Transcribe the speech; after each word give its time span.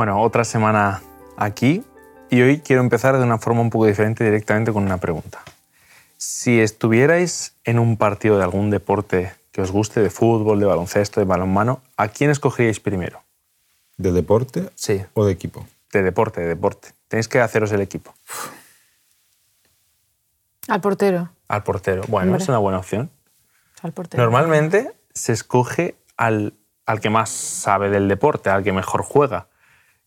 Bueno, 0.00 0.22
otra 0.22 0.44
semana 0.44 1.02
aquí 1.36 1.84
y 2.30 2.40
hoy 2.40 2.60
quiero 2.60 2.80
empezar 2.80 3.18
de 3.18 3.22
una 3.22 3.36
forma 3.36 3.60
un 3.60 3.68
poco 3.68 3.84
diferente 3.84 4.24
directamente 4.24 4.72
con 4.72 4.82
una 4.82 4.96
pregunta. 4.96 5.42
Si 6.16 6.58
estuvierais 6.58 7.54
en 7.64 7.78
un 7.78 7.98
partido 7.98 8.38
de 8.38 8.44
algún 8.44 8.70
deporte 8.70 9.34
que 9.52 9.60
os 9.60 9.70
guste, 9.70 10.00
de 10.00 10.08
fútbol, 10.08 10.58
de 10.58 10.64
baloncesto, 10.64 11.20
de 11.20 11.26
balonmano, 11.26 11.82
¿a 11.98 12.08
quién 12.08 12.30
escogeríais 12.30 12.80
primero? 12.80 13.22
¿De 13.98 14.10
deporte 14.10 14.70
Sí. 14.74 15.04
o 15.12 15.26
de 15.26 15.32
equipo? 15.32 15.66
De 15.92 16.02
deporte, 16.02 16.40
de 16.40 16.46
deporte. 16.48 16.92
Tenéis 17.08 17.28
que 17.28 17.38
haceros 17.40 17.70
el 17.72 17.82
equipo. 17.82 18.14
Al 20.68 20.80
portero. 20.80 21.28
Al 21.46 21.62
portero. 21.62 22.04
Bueno, 22.08 22.28
Hombre. 22.30 22.42
es 22.42 22.48
una 22.48 22.56
buena 22.56 22.78
opción. 22.78 23.10
Al 23.82 23.92
portero. 23.92 24.22
Normalmente 24.22 24.94
se 25.12 25.34
escoge 25.34 25.94
al, 26.16 26.54
al 26.86 27.00
que 27.00 27.10
más 27.10 27.28
sabe 27.28 27.90
del 27.90 28.08
deporte, 28.08 28.48
al 28.48 28.64
que 28.64 28.72
mejor 28.72 29.02
juega. 29.02 29.49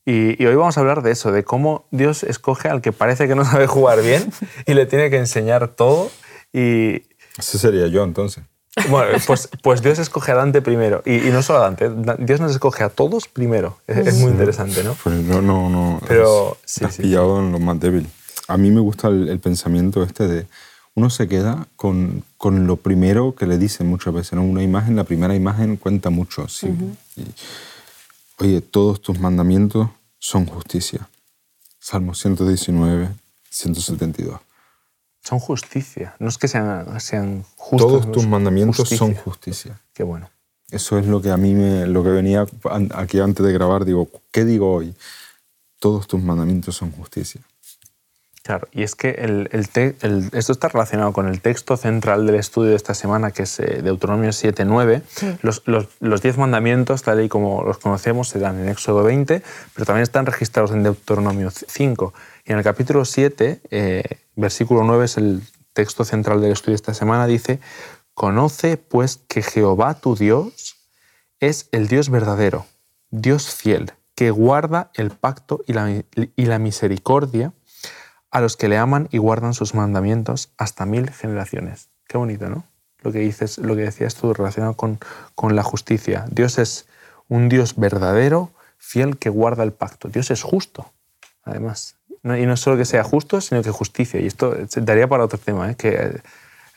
Y, 0.05 0.41
y 0.41 0.45
hoy 0.47 0.55
vamos 0.55 0.77
a 0.77 0.81
hablar 0.81 1.01
de 1.01 1.11
eso, 1.11 1.31
de 1.31 1.43
cómo 1.43 1.85
Dios 1.91 2.23
escoge 2.23 2.67
al 2.69 2.81
que 2.81 2.91
parece 2.91 3.27
que 3.27 3.35
no 3.35 3.45
sabe 3.45 3.67
jugar 3.67 4.01
bien 4.01 4.31
y 4.65 4.73
le 4.73 4.85
tiene 4.85 5.09
que 5.09 5.17
enseñar 5.17 5.69
todo. 5.69 6.11
Y 6.51 7.03
Ese 7.37 7.57
sería 7.57 7.87
yo 7.87 8.03
entonces. 8.03 8.43
bueno, 8.89 9.17
pues, 9.27 9.49
pues 9.61 9.81
Dios 9.81 9.99
escoge 9.99 10.31
a 10.31 10.35
Dante 10.35 10.61
primero. 10.61 11.03
Y, 11.05 11.27
y 11.27 11.31
no 11.31 11.41
solo 11.41 11.59
a 11.59 11.61
Dante, 11.63 11.89
Da- 11.89 12.15
Dios 12.19 12.39
nos 12.41 12.51
escoge 12.51 12.83
a 12.83 12.89
todos 12.89 13.27
primero. 13.27 13.77
Es, 13.87 14.07
es 14.07 14.15
muy 14.19 14.31
interesante, 14.31 14.83
¿no? 14.83 14.95
Pues 15.03 15.15
no, 15.15 15.41
no, 15.41 15.69
no. 15.69 16.01
Pero, 16.07 16.51
has- 16.51 16.57
sí, 16.65 16.83
has 16.85 16.95
sí. 16.95 17.03
pillado 17.03 17.39
en 17.39 17.51
lo 17.51 17.59
más 17.59 17.79
débil. 17.79 18.07
A 18.47 18.57
mí 18.57 18.71
me 18.71 18.81
gusta 18.81 19.07
el, 19.07 19.29
el 19.29 19.39
pensamiento 19.39 20.03
este 20.03 20.27
de 20.27 20.47
uno 20.95 21.09
se 21.09 21.27
queda 21.27 21.67
con, 21.75 22.23
con 22.37 22.67
lo 22.67 22.75
primero 22.75 23.35
que 23.35 23.47
le 23.47 23.57
dicen 23.57 23.87
muchas 23.87 24.13
veces. 24.13 24.33
¿no? 24.33 24.43
Una 24.43 24.63
imagen, 24.63 24.95
la 24.95 25.05
primera 25.05 25.33
imagen 25.33 25.77
cuenta 25.77 26.09
mucho. 26.09 26.47
sí. 26.49 26.67
Y, 27.15 27.21
oye, 28.39 28.61
todos 28.61 29.01
tus 29.01 29.19
mandamientos 29.19 29.89
son 30.19 30.45
justicia. 30.45 31.07
Salmo 31.79 32.13
119, 32.13 33.09
172. 33.49 34.39
Son 35.21 35.39
justicia. 35.39 36.15
No 36.19 36.29
es 36.29 36.37
que 36.37 36.47
sean, 36.47 36.99
sean 36.99 37.45
justos. 37.55 37.87
Todos 37.87 38.11
tus 38.11 38.27
mandamientos 38.27 38.89
son 38.89 39.13
justicia. 39.13 39.23
justicia. 39.23 39.81
Qué 39.93 40.03
bueno. 40.03 40.29
Eso 40.69 40.97
es 40.97 41.05
lo 41.05 41.21
que 41.21 41.29
a 41.29 41.37
mí 41.37 41.53
me, 41.53 41.85
lo 41.85 42.03
que 42.03 42.09
venía 42.09 42.45
aquí 42.95 43.19
antes 43.19 43.45
de 43.45 43.53
grabar. 43.53 43.85
Digo, 43.85 44.09
¿qué 44.31 44.43
digo 44.43 44.73
hoy? 44.73 44.95
Todos 45.79 46.07
tus 46.07 46.21
mandamientos 46.21 46.75
son 46.75 46.91
justicia. 46.91 47.41
Claro, 48.43 48.67
y 48.73 48.83
es 48.83 48.95
que 48.95 49.11
el, 49.11 49.47
el 49.53 49.69
te- 49.69 49.95
el- 50.01 50.29
esto 50.33 50.51
está 50.51 50.67
relacionado 50.67 51.13
con 51.13 51.29
el 51.29 51.39
texto 51.39 51.77
central 51.77 52.25
del 52.25 52.35
estudio 52.35 52.71
de 52.71 52.75
esta 52.75 52.93
semana, 52.93 53.31
que 53.31 53.43
es 53.43 53.57
eh, 53.61 53.81
Deuteronomio 53.81 54.31
7.9. 54.31 55.37
Los, 55.41 55.61
los, 55.65 55.87
los 56.01 56.21
diez 56.21 56.37
mandamientos, 56.37 57.03
tal 57.03 57.23
y 57.23 57.29
como 57.29 57.63
los 57.63 57.77
conocemos, 57.77 58.27
se 58.27 58.39
dan 58.39 58.59
en 58.59 58.67
Éxodo 58.67 59.01
20, 59.03 59.41
pero 59.73 59.85
también 59.85 60.03
están 60.03 60.25
registrados 60.25 60.71
en 60.71 60.83
Deuteronomio 60.83 61.51
5. 61.51 62.13
Y 62.45 62.51
en 62.51 62.57
el 62.57 62.63
capítulo 62.65 63.05
7, 63.05 63.61
eh, 63.71 64.03
versículo 64.35 64.83
9, 64.83 65.05
es 65.05 65.15
el 65.15 65.41
texto 65.71 66.03
central 66.03 66.41
del 66.41 66.51
estudio 66.51 66.73
de 66.73 66.75
esta 66.75 66.93
semana, 66.93 67.25
dice, 67.27 67.61
Conoce 68.13 68.75
pues 68.75 69.21
que 69.29 69.41
Jehová 69.41 69.93
tu 69.95 70.15
Dios 70.17 70.75
es 71.39 71.69
el 71.71 71.87
Dios 71.87 72.09
verdadero, 72.09 72.65
Dios 73.09 73.55
fiel, 73.55 73.93
que 74.15 74.31
guarda 74.31 74.91
el 74.95 75.11
pacto 75.11 75.63
y 75.65 75.73
la, 75.73 75.89
y 76.35 76.45
la 76.45 76.59
misericordia 76.59 77.53
a 78.33 78.41
los 78.41 78.57
que 78.57 78.67
le 78.67 78.77
aman 78.77 79.07
y 79.11 79.19
guardan 79.19 79.53
sus 79.53 79.75
mandamientos 79.75 80.49
hasta 80.57 80.85
mil 80.85 81.09
generaciones. 81.11 81.89
Qué 82.07 82.17
bonito, 82.17 82.49
¿no? 82.49 82.63
Lo 83.01 83.11
que 83.11 83.19
dices, 83.19 83.59
lo 83.59 83.75
que 83.75 83.83
decías 83.83 84.15
tú 84.15 84.33
relacionado 84.33 84.73
con, 84.75 84.99
con 85.35 85.55
la 85.55 85.63
justicia. 85.63 86.25
Dios 86.31 86.57
es 86.57 86.87
un 87.29 87.47
Dios 87.47 87.75
verdadero, 87.77 88.51
fiel 88.77 89.17
que 89.17 89.29
guarda 89.29 89.63
el 89.63 89.71
pacto. 89.71 90.09
Dios 90.09 90.31
es 90.31 90.41
justo, 90.41 90.91
además. 91.43 91.95
No- 92.23 92.37
y 92.37 92.45
no 92.45 92.57
solo 92.57 92.77
que 92.77 92.85
sea 92.85 93.03
justo, 93.03 93.39
sino 93.39 93.61
que 93.61 93.69
justicia. 93.71 94.19
Y 94.19 94.27
esto 94.27 94.55
se 94.67 94.81
daría 94.81 95.07
para 95.07 95.25
otro 95.25 95.37
tema, 95.37 95.69
¿eh? 95.71 95.75
que 95.75 96.21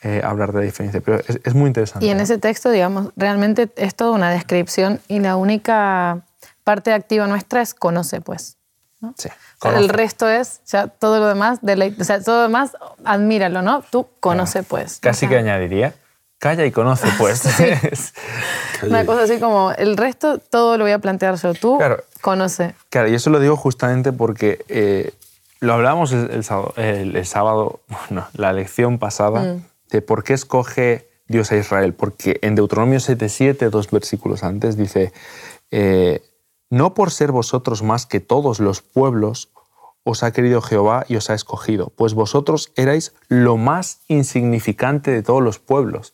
eh, 0.03 0.21
hablar 0.25 0.53
de 0.53 0.59
la 0.59 0.65
diferencia. 0.65 1.01
Pero 1.01 1.21
es, 1.27 1.41
es 1.43 1.55
muy 1.55 1.69
interesante. 1.69 2.05
Y 2.05 2.11
en 2.11 2.19
¿no? 2.19 2.23
ese 2.25 2.39
texto, 2.39 2.71
digamos, 2.71 3.13
realmente 3.17 3.71
es 3.77 3.95
toda 3.95 4.11
una 4.11 4.31
descripción 4.31 5.01
y 5.09 5.21
la 5.21 5.37
única 5.37 6.21
parte 6.65 6.93
activa 6.93 7.27
nuestra 7.27 7.63
es 7.63 7.73
conoce, 7.73 8.21
pues. 8.21 8.57
¿No? 9.07 9.15
Sí, 9.19 9.29
el 9.65 9.89
resto 9.89 10.29
es, 10.29 10.61
ya 10.67 10.87
todo 10.89 11.19
lo 11.19 11.27
demás, 11.29 11.61
deleite- 11.63 12.01
o 12.01 12.05
sea, 12.05 12.23
todo 12.23 12.37
lo 12.37 12.43
demás, 12.43 12.77
admíralo, 13.05 13.63
¿no? 13.63 13.83
Tú 13.91 14.07
conoce, 14.21 14.63
pues. 14.63 14.99
Casi 15.01 15.27
O 15.27 15.29
que 15.31 15.39
añadiría, 15.39 15.95
calla 16.39 16.65
y 16.67 16.73
conoce, 16.73 17.09
pues. 17.19 17.45
Es- 17.61 18.13
Una 18.83 19.07
cosa 19.07 19.23
así 19.23 19.39
como, 19.41 19.73
el 19.73 19.97
resto 19.97 20.39
todo 20.39 20.77
lo 20.77 20.85
voy 20.85 20.93
a 20.93 20.99
plantear 20.99 21.37
yo. 21.37 21.55
Tú 21.55 21.79
Claro. 21.79 22.03
conoce. 22.21 22.75
Claro, 22.91 23.09
y 23.09 23.15
eso 23.15 23.31
lo 23.31 23.41
digo 23.41 23.57
justamente 23.57 24.13
porque 24.13 24.65
eh, 24.69 25.13
lo 25.61 25.73
hablábamos 25.73 26.13
el, 26.13 26.31
el 26.31 26.45
sábado, 26.45 26.75
el- 26.77 27.17
el 27.17 27.27
sábado, 27.27 27.81
bueno, 28.11 28.27
la 28.35 28.53
lección 28.53 28.99
pasada, 28.99 29.57
de 29.91 30.03
por 30.03 30.23
qué 30.25 30.35
escoge 30.35 31.09
Dios 31.29 31.51
a 31.53 31.57
Israel. 31.57 31.95
Porque 31.95 32.39
en 32.43 32.55
Deuteronomio 32.55 32.99
7.7, 32.99 33.71
dos 33.71 33.91
versículos 33.91 34.43
antes, 34.43 34.77
dice, 34.77 35.13
eh, 35.71 36.23
no 36.71 36.95
por 36.95 37.11
ser 37.11 37.33
vosotros 37.33 37.83
más 37.83 38.07
que 38.07 38.21
todos 38.21 38.61
los 38.61 38.83
pueblos, 38.83 39.51
os 40.05 40.23
ha 40.23 40.33
querido 40.33 40.63
Jehová 40.63 41.05
y 41.09 41.17
os 41.17 41.31
ha 41.31 41.35
escogido, 41.35 41.93
pues 41.97 42.15
vosotros 42.15 42.73
erais 42.77 43.13
lo 43.29 43.57
más 43.57 44.01
insignificante 44.09 45.11
de 45.11 45.23
todos 45.23 45.43
los 45.43 45.59
pueblos. 45.59 46.13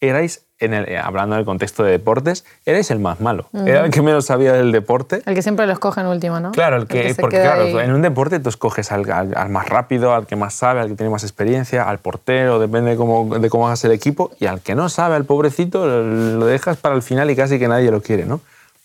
Erais, 0.00 0.44
en 0.58 0.74
el, 0.74 0.96
hablando 0.96 1.36
del 1.36 1.44
contexto 1.44 1.84
de 1.84 1.92
deportes, 1.92 2.44
erais 2.66 2.90
el 2.90 2.98
más 2.98 3.20
malo. 3.20 3.46
Era 3.54 3.84
el 3.84 3.90
que 3.92 4.02
menos 4.02 4.26
sabía 4.26 4.52
del 4.52 4.72
deporte 4.72 5.22
El 5.26 5.34
que 5.36 5.42
siempre 5.42 5.64
lo 5.66 5.72
escoge 5.72 6.00
en 6.00 6.08
último, 6.08 6.40
¿no? 6.40 6.50
Claro, 6.50 6.76
el 6.76 6.86
que, 6.88 7.14
se 7.14 7.20
porque 7.20 7.36
queda 7.36 7.54
claro, 7.54 7.78
ahí. 7.78 7.84
en 7.84 7.92
un 7.92 8.02
deporte 8.02 8.40
tú 8.40 8.48
escoges 8.48 8.90
al, 8.90 9.08
al- 9.12 9.34
al 9.36 9.48
más 9.48 9.68
rápido, 9.68 10.12
al 10.12 10.26
que 10.26 10.34
más 10.34 10.54
sabe, 10.54 10.80
al 10.80 10.88
que 10.88 10.96
tiene 10.96 11.10
más 11.10 11.22
experiencia, 11.22 11.88
al 11.88 12.00
portero, 12.00 12.58
depende 12.58 12.90
de 12.90 12.96
cómo, 12.96 13.38
de 13.38 13.48
cómo 13.48 13.66
hagas 13.68 13.84
el 13.84 13.92
equipo, 13.92 14.32
y 14.40 14.46
al 14.46 14.60
que 14.60 14.74
no 14.74 14.88
sabe, 14.88 15.14
al 15.14 15.24
pobrecito, 15.24 15.86
lo, 15.86 16.02
lo 16.02 16.46
dejas 16.46 16.76
para 16.78 16.96
el 16.96 17.02
final 17.02 17.30
y 17.30 17.36
casi 17.36 17.60
que 17.60 17.68
nadie 17.68 17.90
lo 17.92 18.02
quiere, 18.02 18.26
¿no? 18.26 18.40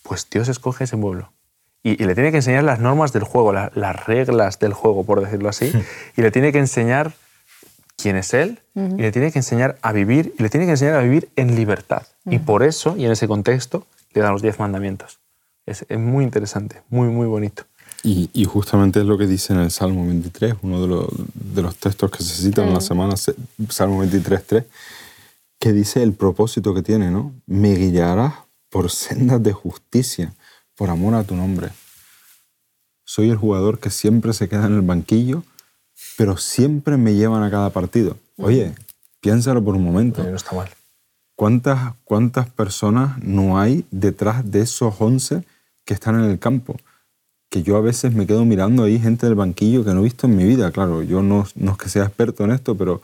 Pues 0.08 0.26
Dios 0.30 0.48
escoge 0.48 0.84
ese 0.84 0.96
pueblo. 0.96 1.30
Y, 1.82 2.02
y 2.02 2.06
le 2.06 2.14
tiene 2.14 2.30
que 2.30 2.38
enseñar 2.38 2.64
las 2.64 2.80
normas 2.80 3.12
del 3.12 3.22
juego, 3.24 3.52
la- 3.52 3.70
las 3.74 4.06
reglas 4.06 4.58
del 4.58 4.72
juego, 4.72 5.04
por 5.04 5.20
decirlo 5.22 5.48
así, 5.48 5.70
y 6.16 6.22
le 6.22 6.30
tiene 6.30 6.50
que 6.50 6.58
enseñar 6.58 7.12
quién 7.96 8.16
es 8.16 8.32
Él, 8.34 8.60
y 8.74 9.02
le 9.02 9.12
tiene 9.12 9.30
que 9.32 9.38
enseñar 9.40 9.76
a 9.82 9.92
vivir, 9.92 10.34
y 10.38 10.42
le 10.42 10.48
tiene 10.50 10.66
que 10.66 10.72
enseñar 10.72 10.94
a 10.96 11.00
vivir 11.02 11.28
en 11.36 11.54
libertad. 11.54 12.02
Y 12.26 12.38
por 12.38 12.62
eso, 12.62 12.96
y 12.96 13.04
en 13.04 13.12
ese 13.12 13.26
contexto, 13.28 13.86
le 14.14 14.20
da 14.22 14.32
los 14.32 14.42
diez 14.42 14.58
mandamientos. 14.58 15.18
Es, 15.66 15.84
es 15.88 15.98
muy 15.98 16.24
interesante, 16.24 16.82
muy, 16.90 17.08
muy 17.08 17.26
bonito. 17.26 17.64
Y, 18.04 18.30
y 18.32 18.44
justamente 18.44 19.00
es 19.00 19.06
lo 19.06 19.18
que 19.18 19.26
dice 19.26 19.52
en 19.52 19.58
el 19.60 19.70
Salmo 19.70 20.06
23, 20.06 20.54
uno 20.62 20.80
de 20.80 20.86
los, 20.88 21.06
de 21.34 21.62
los 21.62 21.76
textos 21.76 22.10
que 22.10 22.22
se 22.22 22.42
citan 22.42 22.66
en 22.68 22.74
la 22.74 22.80
semana, 22.80 23.16
se- 23.16 23.34
Salmo 23.68 23.98
23, 23.98 24.44
3, 24.46 24.64
que 25.58 25.72
dice 25.72 26.02
el 26.02 26.12
propósito 26.12 26.72
que 26.74 26.82
tiene, 26.82 27.10
¿no? 27.10 27.32
Me 27.46 27.74
guiarás 27.74 28.34
por 28.70 28.90
sendas 28.90 29.42
de 29.42 29.52
justicia, 29.52 30.34
por 30.74 30.90
amor 30.90 31.14
a 31.14 31.24
tu 31.24 31.34
nombre. 31.34 31.70
Soy 33.04 33.30
el 33.30 33.36
jugador 33.36 33.78
que 33.78 33.90
siempre 33.90 34.32
se 34.32 34.48
queda 34.48 34.66
en 34.66 34.74
el 34.74 34.82
banquillo, 34.82 35.42
pero 36.16 36.36
siempre 36.36 36.96
me 36.96 37.14
llevan 37.14 37.42
a 37.42 37.50
cada 37.50 37.70
partido. 37.70 38.16
Oye, 38.36 38.74
piénsalo 39.20 39.64
por 39.64 39.74
un 39.74 39.84
momento. 39.84 40.22
No 40.22 40.36
está 40.36 40.54
mal. 40.54 40.68
¿Cuántas, 41.34 41.94
¿Cuántas 42.04 42.50
personas 42.50 43.16
no 43.22 43.58
hay 43.58 43.86
detrás 43.90 44.50
de 44.50 44.60
esos 44.60 44.94
11 44.98 45.44
que 45.84 45.94
están 45.94 46.16
en 46.16 46.30
el 46.30 46.38
campo? 46.38 46.76
Que 47.48 47.62
yo 47.62 47.76
a 47.76 47.80
veces 47.80 48.12
me 48.12 48.26
quedo 48.26 48.44
mirando 48.44 48.82
ahí 48.82 48.98
gente 48.98 49.26
del 49.26 49.36
banquillo 49.36 49.84
que 49.84 49.94
no 49.94 50.00
he 50.00 50.04
visto 50.04 50.26
en 50.26 50.36
mi 50.36 50.44
vida. 50.44 50.70
Claro, 50.72 51.02
yo 51.02 51.22
no, 51.22 51.46
no 51.54 51.72
es 51.72 51.78
que 51.78 51.88
sea 51.88 52.04
experto 52.04 52.44
en 52.44 52.50
esto, 52.50 52.76
pero 52.76 53.00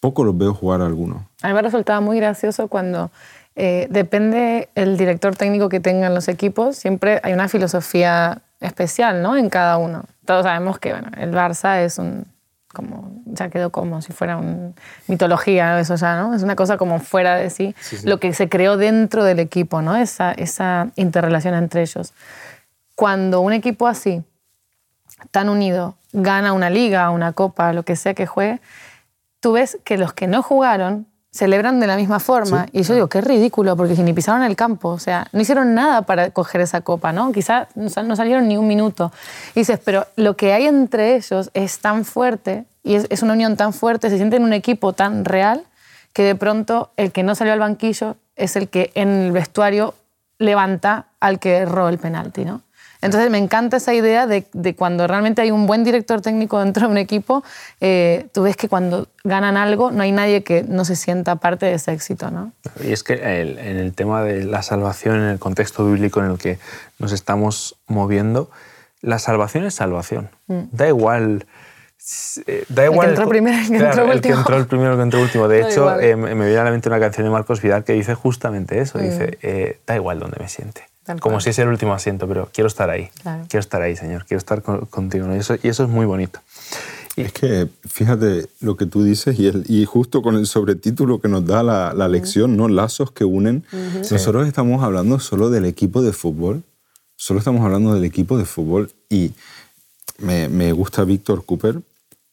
poco 0.00 0.22
los 0.22 0.36
veo 0.36 0.52
jugar 0.52 0.82
a 0.82 0.86
algunos. 0.86 1.22
A 1.40 1.48
mí 1.48 1.54
me 1.54 1.62
resultaba 1.62 2.00
muy 2.00 2.18
gracioso 2.18 2.68
cuando 2.68 3.10
eh, 3.56 3.86
depende 3.90 4.68
el 4.74 4.96
director 4.96 5.36
técnico 5.36 5.68
que 5.68 5.80
tengan 5.80 6.14
los 6.14 6.28
equipos, 6.28 6.76
siempre 6.76 7.20
hay 7.22 7.32
una 7.32 7.48
filosofía 7.48 8.42
especial 8.60 9.22
¿no? 9.22 9.36
en 9.36 9.48
cada 9.48 9.78
uno. 9.78 10.04
Todos 10.24 10.44
sabemos 10.44 10.78
que 10.78 10.92
bueno, 10.92 11.10
el 11.16 11.32
Barça 11.32 11.80
es 11.80 11.98
un, 11.98 12.26
como, 12.74 13.22
ya 13.26 13.48
quedó 13.48 13.70
como 13.70 14.02
si 14.02 14.12
fuera 14.12 14.36
una 14.36 14.72
mitología, 15.06 15.78
eso 15.78 15.94
ya, 15.94 16.16
¿no? 16.16 16.34
Es 16.34 16.42
una 16.42 16.56
cosa 16.56 16.76
como 16.76 16.98
fuera 16.98 17.36
de 17.36 17.48
sí, 17.48 17.74
lo 18.04 18.18
que 18.18 18.34
se 18.34 18.48
creó 18.48 18.76
dentro 18.76 19.24
del 19.24 19.38
equipo, 19.38 19.80
¿no? 19.80 19.96
Esa, 19.96 20.32
esa 20.32 20.88
interrelación 20.96 21.54
entre 21.54 21.82
ellos. 21.82 22.12
Cuando 22.94 23.40
un 23.40 23.52
equipo 23.52 23.86
así, 23.86 24.22
tan 25.30 25.48
unido, 25.48 25.96
gana 26.12 26.52
una 26.52 26.70
liga, 26.70 27.10
una 27.10 27.32
copa, 27.32 27.72
lo 27.72 27.84
que 27.84 27.96
sea 27.96 28.14
que 28.14 28.26
juegue, 28.26 28.60
tú 29.40 29.52
ves 29.52 29.78
que 29.84 29.96
los 29.96 30.12
que 30.12 30.26
no 30.26 30.42
jugaron 30.42 31.06
celebran 31.34 31.80
de 31.80 31.88
la 31.88 31.96
misma 31.96 32.20
forma. 32.20 32.66
Y 32.72 32.82
yo 32.84 32.94
digo, 32.94 33.08
qué 33.08 33.20
ridículo, 33.20 33.76
porque 33.76 33.94
ni 33.96 34.12
pisaron 34.12 34.44
el 34.44 34.54
campo, 34.54 34.90
o 34.90 34.98
sea, 35.00 35.26
no 35.32 35.40
hicieron 35.40 35.74
nada 35.74 36.02
para 36.02 36.30
coger 36.30 36.60
esa 36.60 36.82
copa, 36.82 37.12
¿no? 37.12 37.32
Quizás 37.32 37.66
no 37.74 37.90
sal- 37.90 38.06
no 38.06 38.14
salieron 38.14 38.46
ni 38.46 38.56
un 38.56 38.68
minuto. 38.68 39.10
Y 39.56 39.60
dices, 39.60 39.80
pero 39.84 40.06
lo 40.14 40.36
que 40.36 40.52
hay 40.52 40.66
entre 40.66 41.16
ellos 41.16 41.50
es 41.52 41.80
tan 41.80 42.04
fuerte 42.04 42.66
y 42.84 42.94
es, 42.94 43.06
es 43.10 43.22
una 43.22 43.32
unión 43.32 43.56
tan 43.56 43.72
fuerte, 43.72 44.10
se 44.10 44.16
sienten 44.16 44.44
un 44.44 44.52
equipo 44.52 44.92
tan 44.92 45.24
real 45.24 45.64
que 46.12 46.22
de 46.22 46.36
pronto 46.36 46.90
el 46.96 47.10
que 47.10 47.24
no 47.24 47.34
salió 47.34 47.52
al 47.52 47.58
banquillo 47.58 48.14
es 48.36 48.54
el 48.54 48.68
que 48.68 48.92
en 48.94 49.08
el 49.08 49.32
vestuario 49.32 49.94
levanta 50.38 51.06
al 51.18 51.40
que 51.40 51.56
erró 51.56 51.88
el 51.88 51.98
penalti, 51.98 52.44
¿no? 52.44 52.60
Entonces 53.04 53.30
me 53.30 53.38
encanta 53.38 53.76
esa 53.76 53.92
idea 53.92 54.26
de, 54.26 54.46
de 54.52 54.74
cuando 54.74 55.06
realmente 55.06 55.42
hay 55.42 55.50
un 55.50 55.66
buen 55.66 55.84
director 55.84 56.20
técnico 56.22 56.58
dentro 56.58 56.86
de 56.86 56.92
un 56.92 56.98
equipo, 56.98 57.44
eh, 57.80 58.26
tú 58.32 58.42
ves 58.42 58.56
que 58.56 58.68
cuando 58.68 59.08
ganan 59.22 59.56
algo 59.56 59.90
no 59.90 60.02
hay 60.02 60.10
nadie 60.10 60.42
que 60.42 60.62
no 60.62 60.84
se 60.84 60.96
sienta 60.96 61.36
parte 61.36 61.66
de 61.66 61.74
ese 61.74 61.92
éxito. 61.92 62.30
¿no? 62.30 62.52
Y 62.82 62.92
es 62.92 63.02
que 63.02 63.40
el, 63.42 63.58
en 63.58 63.76
el 63.76 63.92
tema 63.92 64.22
de 64.22 64.44
la 64.44 64.62
salvación, 64.62 65.16
en 65.16 65.28
el 65.28 65.38
contexto 65.38 65.86
bíblico 65.86 66.20
en 66.20 66.30
el 66.30 66.38
que 66.38 66.58
nos 66.98 67.12
estamos 67.12 67.76
moviendo, 67.86 68.50
la 69.02 69.18
salvación 69.18 69.64
es 69.66 69.74
salvación. 69.74 70.30
Mm. 70.46 70.62
Da 70.72 70.88
igual 70.88 71.46
eh, 72.46 72.64
da 72.68 72.84
igual. 72.84 73.10
El 73.10 73.14
que 73.14 73.20
entró 73.20 73.28
primero, 73.28 73.58
el 73.58 73.68
que 73.68 73.76
entró 73.76 74.04
último. 74.04 74.12
El 74.12 74.20
que 74.20 74.28
entró 74.28 74.56
el 74.56 74.66
primero, 74.66 74.90
el 74.92 74.96
que 74.96 75.02
entró 75.02 75.20
último. 75.20 75.48
De 75.48 75.60
hecho, 75.62 76.00
eh, 76.00 76.16
me 76.16 76.34
viene 76.34 76.58
a 76.58 76.64
la 76.64 76.70
mente 76.70 76.88
una 76.88 77.00
canción 77.00 77.24
de 77.24 77.30
Marcos 77.30 77.60
Vidal 77.62 77.84
que 77.84 77.92
dice 77.92 78.14
justamente 78.14 78.78
eso. 78.80 78.98
Dice, 78.98 79.38
eh, 79.42 79.78
da 79.86 79.94
igual 79.94 80.18
donde 80.18 80.38
me 80.40 80.48
siente. 80.48 80.93
Como 81.20 81.40
si 81.40 81.50
es 81.50 81.58
el 81.58 81.68
último 81.68 81.92
asiento, 81.92 82.26
pero 82.26 82.48
quiero 82.52 82.68
estar 82.68 82.88
ahí. 82.90 83.10
Quiero 83.48 83.60
estar 83.60 83.82
ahí, 83.82 83.96
Señor. 83.96 84.24
Quiero 84.24 84.38
estar 84.38 84.62
contigo. 84.62 85.34
Y, 85.34 85.38
eso, 85.38 85.56
y 85.62 85.68
eso 85.68 85.84
es 85.84 85.90
muy 85.90 86.06
bonito. 86.06 86.40
Y... 87.16 87.22
Es 87.22 87.32
que, 87.32 87.68
fíjate 87.86 88.48
lo 88.60 88.76
que 88.76 88.86
tú 88.86 89.04
dices 89.04 89.38
y, 89.38 89.46
el, 89.46 89.64
y 89.68 89.84
justo 89.84 90.22
con 90.22 90.36
el 90.36 90.46
sobretítulo 90.46 91.20
que 91.20 91.28
nos 91.28 91.46
da 91.46 91.62
la, 91.62 91.92
la 91.94 92.08
lección, 92.08 92.56
¿no? 92.56 92.68
Lazos 92.68 93.12
que 93.12 93.24
unen. 93.24 93.64
Nosotros 94.10 94.46
estamos 94.46 94.82
hablando 94.82 95.20
solo 95.20 95.50
del 95.50 95.66
equipo 95.66 96.02
de 96.02 96.12
fútbol. 96.12 96.62
Solo 97.16 97.38
estamos 97.38 97.62
hablando 97.62 97.94
del 97.94 98.04
equipo 98.04 98.38
de 98.38 98.44
fútbol 98.44 98.90
y 99.08 99.32
me, 100.18 100.48
me 100.48 100.72
gusta 100.72 101.04
Víctor 101.04 101.44
Cooper 101.44 101.80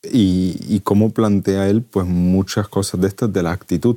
y, 0.02 0.80
cómo 0.80 1.10
plantea 1.10 1.68
él 1.68 1.82
pues 1.82 2.06
muchas 2.06 2.68
cosas 2.68 3.00
de 3.00 3.08
estas 3.08 3.32
de 3.32 3.42
la 3.42 3.52
actitud. 3.52 3.96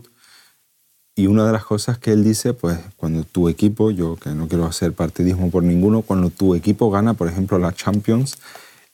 Y 1.17 1.27
una 1.27 1.45
de 1.45 1.53
las 1.53 1.63
cosas 1.63 1.97
que 1.97 2.12
él 2.12 2.25
dice, 2.25 2.53
pues 2.53 2.77
cuando 2.97 3.23
tu 3.23 3.47
equipo, 3.47 3.89
yo 3.89 4.17
que 4.17 4.31
no 4.31 4.50
quiero 4.50 4.65
hacer 4.65 4.91
partidismo 4.91 5.50
por 5.50 5.63
ninguno, 5.63 6.01
cuando 6.01 6.29
tu 6.29 6.56
equipo 6.56 6.91
gana, 6.91 7.13
por 7.13 7.29
ejemplo, 7.29 7.57
la 7.57 7.73
Champions, 7.73 8.38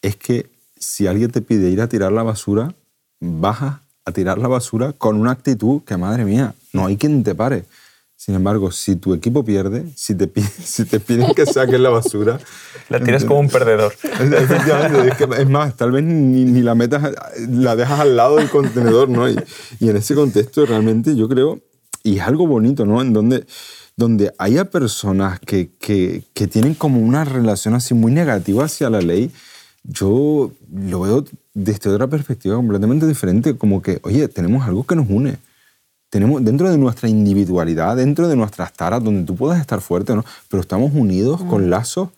es 0.04 0.16
que 0.16 0.46
si 0.78 1.08
alguien 1.08 1.32
te 1.32 1.42
pide 1.42 1.70
ir 1.70 1.82
a 1.82 1.88
tirar 1.88 2.12
la 2.12 2.22
basura, 2.22 2.76
baja 3.20 3.82
a 4.06 4.12
tirar 4.12 4.38
la 4.38 4.48
basura 4.48 4.94
con 4.94 5.20
una 5.20 5.32
actitud 5.32 5.82
que, 5.84 5.98
madre 5.98 6.26
mía, 6.26 6.54
no 6.74 6.86
hay 6.86 6.98
quien 6.98 7.24
te 7.24 7.34
pare. 7.34 7.66
Sin 8.16 8.36
embargo, 8.36 8.72
si 8.72 8.98
tu 8.98 9.16
equipo 9.16 9.44
pierde, 9.44 9.84
si 9.96 10.14
te, 10.14 10.28
piden, 10.28 10.52
si 10.64 10.86
te 10.86 11.00
piden 11.00 11.34
que 11.34 11.48
saques 11.48 11.80
la 11.80 11.90
basura... 11.90 12.40
la 12.90 13.00
tienes 13.00 13.26
como 13.26 13.40
un 13.40 13.50
perdedor. 13.50 13.94
Efectivamente. 14.04 15.42
Es, 15.42 15.50
más, 15.50 15.76
tal 15.76 15.92
vez 15.92 16.04
ni, 16.04 16.62
la 16.62 16.76
metas, 16.76 17.14
la 17.50 17.76
dejas 17.76 18.00
al 18.00 18.16
lado 18.16 18.36
del 18.36 18.48
contenedor, 18.48 19.10
¿no? 19.10 19.28
Y, 19.28 19.40
y, 19.80 19.90
en 19.90 19.98
ese 19.98 20.14
contexto 20.14 20.68
realmente 20.68 21.16
yo 21.16 21.28
creo, 21.28 21.62
y 22.04 22.18
es 22.18 22.22
algo 22.22 22.48
bonito, 22.48 22.86
¿no? 22.86 23.02
En 23.02 23.14
donde, 23.14 23.46
donde 23.96 24.34
haya 24.38 24.70
personas 24.70 25.40
que, 25.40 25.70
que, 25.80 26.24
que 26.34 26.48
tienen 26.48 26.74
como 26.74 27.00
una 27.00 27.26
relación 27.26 27.74
así 27.74 27.94
muy 27.94 28.12
negativa 28.12 28.66
hacia 28.66 28.90
la 28.90 29.02
ley, 29.02 29.32
yo 29.84 30.52
lo 30.72 31.02
veo 31.02 31.26
desde 31.54 31.90
otra 31.90 32.08
perspectiva 32.08 32.56
completamente 32.56 33.08
diferente, 33.08 33.58
como 33.58 33.82
que, 33.82 34.00
oye, 34.04 34.28
tenemos 34.28 34.68
algo 34.68 34.86
que 34.86 34.96
nos 34.96 35.10
une 35.10 35.38
tenemos 36.12 36.44
dentro 36.44 36.70
de 36.70 36.78
nuestra 36.78 37.08
individualidad, 37.08 37.96
dentro 37.96 38.28
de 38.28 38.36
nuestras 38.36 38.74
taras, 38.74 39.02
donde 39.02 39.24
tú 39.24 39.34
puedas 39.36 39.62
estar 39.62 39.80
fuerte, 39.80 40.14
¿no? 40.14 40.26
Pero 40.50 40.60
estamos 40.60 40.92
unidos 40.94 41.42
con 41.44 41.70
lazos 41.70 42.10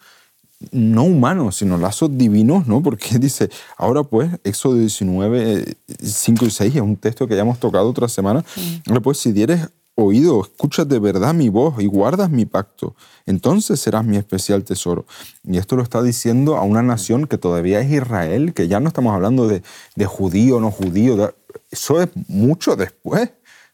no 0.71 1.04
humanos, 1.04 1.57
sino 1.57 1.77
lazos 1.77 2.18
divinos, 2.18 2.68
¿no? 2.68 2.81
Porque 2.81 3.18
dice, 3.19 3.50
ahora 3.77 4.04
pues, 4.04 4.30
Éxodo 4.44 4.75
19, 4.75 5.75
5 6.01 6.45
y 6.45 6.50
6, 6.50 6.75
es 6.75 6.81
un 6.81 6.95
texto 6.98 7.27
que 7.27 7.36
ya 7.36 7.42
hemos 7.42 7.60
tocado 7.60 7.89
otra 7.89 8.07
semana, 8.07 8.44
ahora 8.88 9.01
pues, 9.01 9.18
si 9.18 9.31
dieres 9.31 9.69
oído, 9.95 10.42
escuchas 10.42 10.88
de 10.88 10.98
verdad 10.98 11.36
mi 11.36 11.50
voz 11.50 11.75
y 11.80 11.86
guardas 11.86 12.30
mi 12.31 12.45
pacto, 12.45 12.95
entonces 13.25 13.80
serás 13.80 14.04
mi 14.04 14.18
especial 14.18 14.63
tesoro. 14.63 15.06
Y 15.44 15.57
esto 15.57 15.75
lo 15.75 15.83
está 15.83 16.01
diciendo 16.01 16.57
a 16.57 16.63
una 16.63 16.81
nación 16.81 17.27
que 17.27 17.38
todavía 17.38 17.80
es 17.80 17.92
Israel, 17.92 18.54
que 18.54 18.68
ya 18.68 18.80
no 18.80 18.88
estamos 18.88 19.13
hablando 19.13 19.48
de, 19.48 19.62
de 19.95 20.06
judío 20.06 20.59
no 20.59 20.71
judío, 20.71 21.36
eso 21.69 22.01
es 22.01 22.09
mucho 22.27 22.75
después 22.75 23.31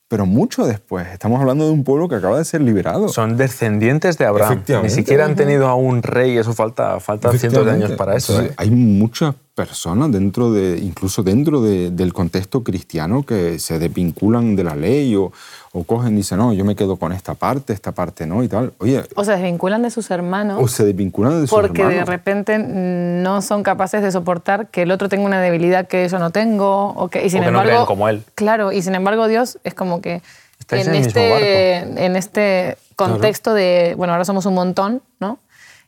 pero 0.09 0.25
mucho 0.25 0.65
después. 0.65 1.07
Estamos 1.13 1.39
hablando 1.39 1.65
de 1.65 1.71
un 1.71 1.83
pueblo 1.83 2.09
que 2.09 2.15
acaba 2.15 2.39
de 2.39 2.44
ser 2.44 2.61
liberado. 2.61 3.09
Son 3.09 3.38
descendientes 3.38 4.17
de 4.17 4.25
Abraham. 4.25 4.63
Ni 4.81 4.89
siquiera 4.89 5.23
han 5.23 5.35
tenido 5.35 5.67
a 5.67 5.75
un 5.75 6.01
rey, 6.01 6.35
eso 6.35 6.53
falta, 6.53 7.00
falta 7.00 7.31
cientos 7.31 7.63
de 7.63 7.71
años 7.71 7.91
para 7.91 8.17
eso. 8.17 8.41
¿eh? 8.41 8.51
Hay 8.57 8.71
muchas 8.71 9.35
personas 9.59 10.09
dentro 10.09 10.53
de, 10.53 10.79
incluso 10.81 11.21
dentro 11.21 11.61
del 11.61 12.13
contexto 12.13 12.63
cristiano, 12.63 13.23
que 13.23 13.59
se 13.59 13.77
desvinculan 13.77 14.56
de 14.56 14.63
la 14.63 14.73
ley 14.73 15.17
o, 15.17 15.33
o 15.73 15.83
cogen 15.83 16.13
y 16.13 16.17
dicen, 16.17 16.38
no, 16.38 16.53
yo 16.53 16.63
me 16.63 16.77
quedo 16.77 16.95
con 16.95 17.11
esta 17.11 17.33
parte, 17.33 17.73
esta 17.73 17.91
parte 17.91 18.25
no 18.25 18.41
y 18.41 18.47
tal. 18.47 18.71
Oye, 18.77 19.03
o 19.15 19.25
se 19.25 19.33
desvinculan 19.33 19.81
de 19.81 19.91
sus 19.91 20.09
hermanos. 20.11 20.59
O 20.61 20.69
se 20.69 20.85
desvinculan 20.85 21.41
de 21.41 21.47
sus 21.47 21.50
porque 21.50 21.81
hermanos. 21.81 22.06
Porque 22.06 22.11
de 22.11 22.17
repente 22.17 22.57
no 22.57 23.41
son 23.41 23.63
capaces 23.63 24.01
de 24.01 24.13
soportar 24.13 24.67
que 24.67 24.83
el 24.83 24.91
otro 24.91 25.09
tenga 25.09 25.25
una 25.25 25.41
debilidad 25.41 25.89
que 25.89 26.07
yo 26.07 26.19
no 26.19 26.29
tengo. 26.29 26.94
O 26.95 27.09
que, 27.09 27.25
y 27.25 27.29
sin 27.29 27.44
embargo, 27.44 27.79
no 27.79 27.85
como 27.85 28.07
él. 28.07 28.23
Claro, 28.35 28.71
y 28.71 28.81
sin 28.81 28.95
embargo 28.95 29.27
Dios 29.27 29.59
es 29.65 29.73
como 29.73 30.00
que 30.00 30.21
en, 30.71 30.95
este, 30.95 31.79
en 32.06 32.15
este 32.15 32.77
contexto 32.95 33.53
de, 33.53 33.94
bueno, 33.97 34.13
ahora 34.13 34.23
somos 34.23 34.45
un 34.45 34.53
montón, 34.53 35.01
¿no? 35.19 35.38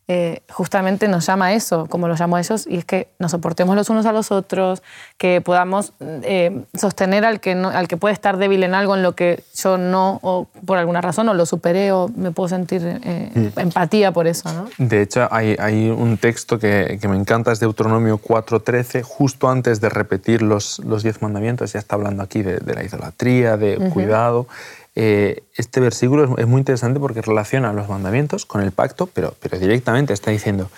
Eh, 0.07 0.41
justamente 0.49 1.07
nos 1.07 1.25
llama 1.25 1.45
a 1.45 1.53
eso, 1.53 1.85
como 1.87 2.07
lo 2.07 2.15
llamo 2.15 2.35
a 2.35 2.41
ellos, 2.41 2.67
y 2.67 2.77
es 2.77 2.85
que 2.85 3.07
nos 3.19 3.31
soportemos 3.31 3.75
los 3.75 3.89
unos 3.89 4.05
a 4.05 4.11
los 4.11 4.31
otros, 4.31 4.83
que 5.17 5.39
podamos 5.39 5.93
eh, 6.01 6.63
sostener 6.73 7.23
al 7.23 7.39
que, 7.39 7.53
al 7.53 7.87
que 7.87 7.95
puede 7.95 8.13
estar 8.13 8.37
débil 8.37 8.63
en 8.63 8.73
algo 8.73 8.95
en 8.95 9.03
lo 9.03 9.15
que 9.15 9.43
yo 9.55 9.77
no, 9.77 10.19
o 10.21 10.47
por 10.65 10.79
alguna 10.79 10.99
razón, 10.99 11.29
o 11.29 11.33
lo 11.33 11.45
superé, 11.45 11.93
o 11.93 12.09
me 12.13 12.31
puedo 12.31 12.49
sentir 12.49 12.81
eh, 12.83 13.51
mm. 13.55 13.59
empatía 13.59 14.11
por 14.11 14.27
eso. 14.27 14.51
¿no? 14.51 14.67
De 14.79 15.01
hecho, 15.01 15.29
hay, 15.31 15.55
hay 15.57 15.89
un 15.89 16.17
texto 16.17 16.59
que, 16.59 16.97
que, 16.99 17.07
me 17.07 17.15
encanta, 17.15 17.51
es 17.53 17.61
Deuteronomio 17.61 18.19
4.13, 18.19 19.03
justo 19.03 19.49
antes 19.49 19.79
de 19.79 19.89
repetir 19.89 20.41
los, 20.41 20.79
los 20.79 21.03
diez 21.03 21.21
mandamientos, 21.21 21.71
ya 21.71 21.79
está 21.79 21.95
hablando 21.95 22.23
aquí 22.23 22.41
de, 22.41 22.59
la 22.73 22.83
idolatría, 22.83 23.55
de 23.55 23.77
cuidado. 23.93 24.47
Eh, 24.95 25.43
este 25.55 25.79
versículo 25.79 26.37
es, 26.37 26.47
muy 26.47 26.59
interesante 26.59 26.99
porque 26.99 27.21
relaciona 27.21 27.73
los 27.73 27.87
mandamientos 27.87 28.45
con 28.45 28.61
el 28.61 28.71
pacto, 28.71 29.07
pero, 29.07 29.35
pero 29.39 29.57
directamente 29.57 30.13
está 30.13 30.31
diciendo, 30.31 30.69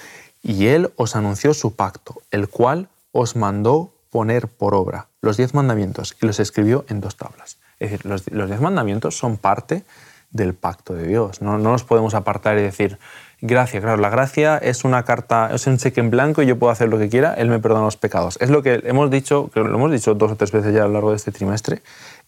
y 0.44 0.68
Él 0.68 0.92
os 0.96 1.16
anunció 1.16 1.54
su 1.54 1.76
pacto, 1.76 2.22
el 2.32 2.48
cual 2.48 2.90
os 3.12 3.36
mandó 3.36 3.94
poner 4.12 4.48
por 4.48 4.76
obra 4.76 5.08
los 5.22 5.38
diez 5.38 5.54
mandamientos 5.54 6.16
y 6.22 6.26
los 6.28 6.40
escribió 6.40 6.86
en 6.90 7.02
dos 7.02 7.16
tablas. 7.16 7.58
Es 7.80 7.92
decir, 7.92 8.06
los, 8.06 8.26
diez 8.26 8.62
mandamientos 8.62 9.18
son 9.18 9.38
parte 9.38 9.84
del 10.30 10.54
pacto 10.54 10.94
de 10.94 11.08
Dios. 11.08 11.42
No, 11.42 11.58
no 11.58 11.72
nos 11.72 11.84
podemos 11.84 12.14
apartar 12.14 12.58
y 12.58 12.62
decir, 12.62 13.00
gracia, 13.42 13.82
claro, 13.82 13.98
la 13.98 14.10
gracia 14.10 14.58
es 14.58 14.84
una 14.84 15.04
carta, 15.04 15.50
es 15.54 15.66
un 15.66 15.78
cheque 15.78 16.00
en 16.00 16.10
blanco 16.10 16.42
y 16.42 16.46
yo 16.46 16.60
puedo 16.60 16.72
hacer 16.72 16.90
lo 16.90 16.98
que 17.00 17.10
quiera, 17.10 17.34
Él 17.34 17.50
me 17.50 17.60
perdona 17.60 17.86
los 17.86 17.98
pecados. 17.98 18.38
Es 18.42 18.50
lo 18.50 18.62
que 18.62 18.82
hemos 18.86 19.10
dicho, 19.10 19.50
que 19.52 19.62
lo 19.62 19.74
hemos 19.74 19.92
dicho 19.92 20.14
dos 20.14 20.32
o 20.32 20.36
tres 20.36 20.52
veces 20.52 20.74
ya 20.74 20.84
a 20.84 20.88
lo 20.88 20.94
largo 20.94 21.10
de 21.12 21.18
este 21.18 21.32
trimestre, 21.32 21.82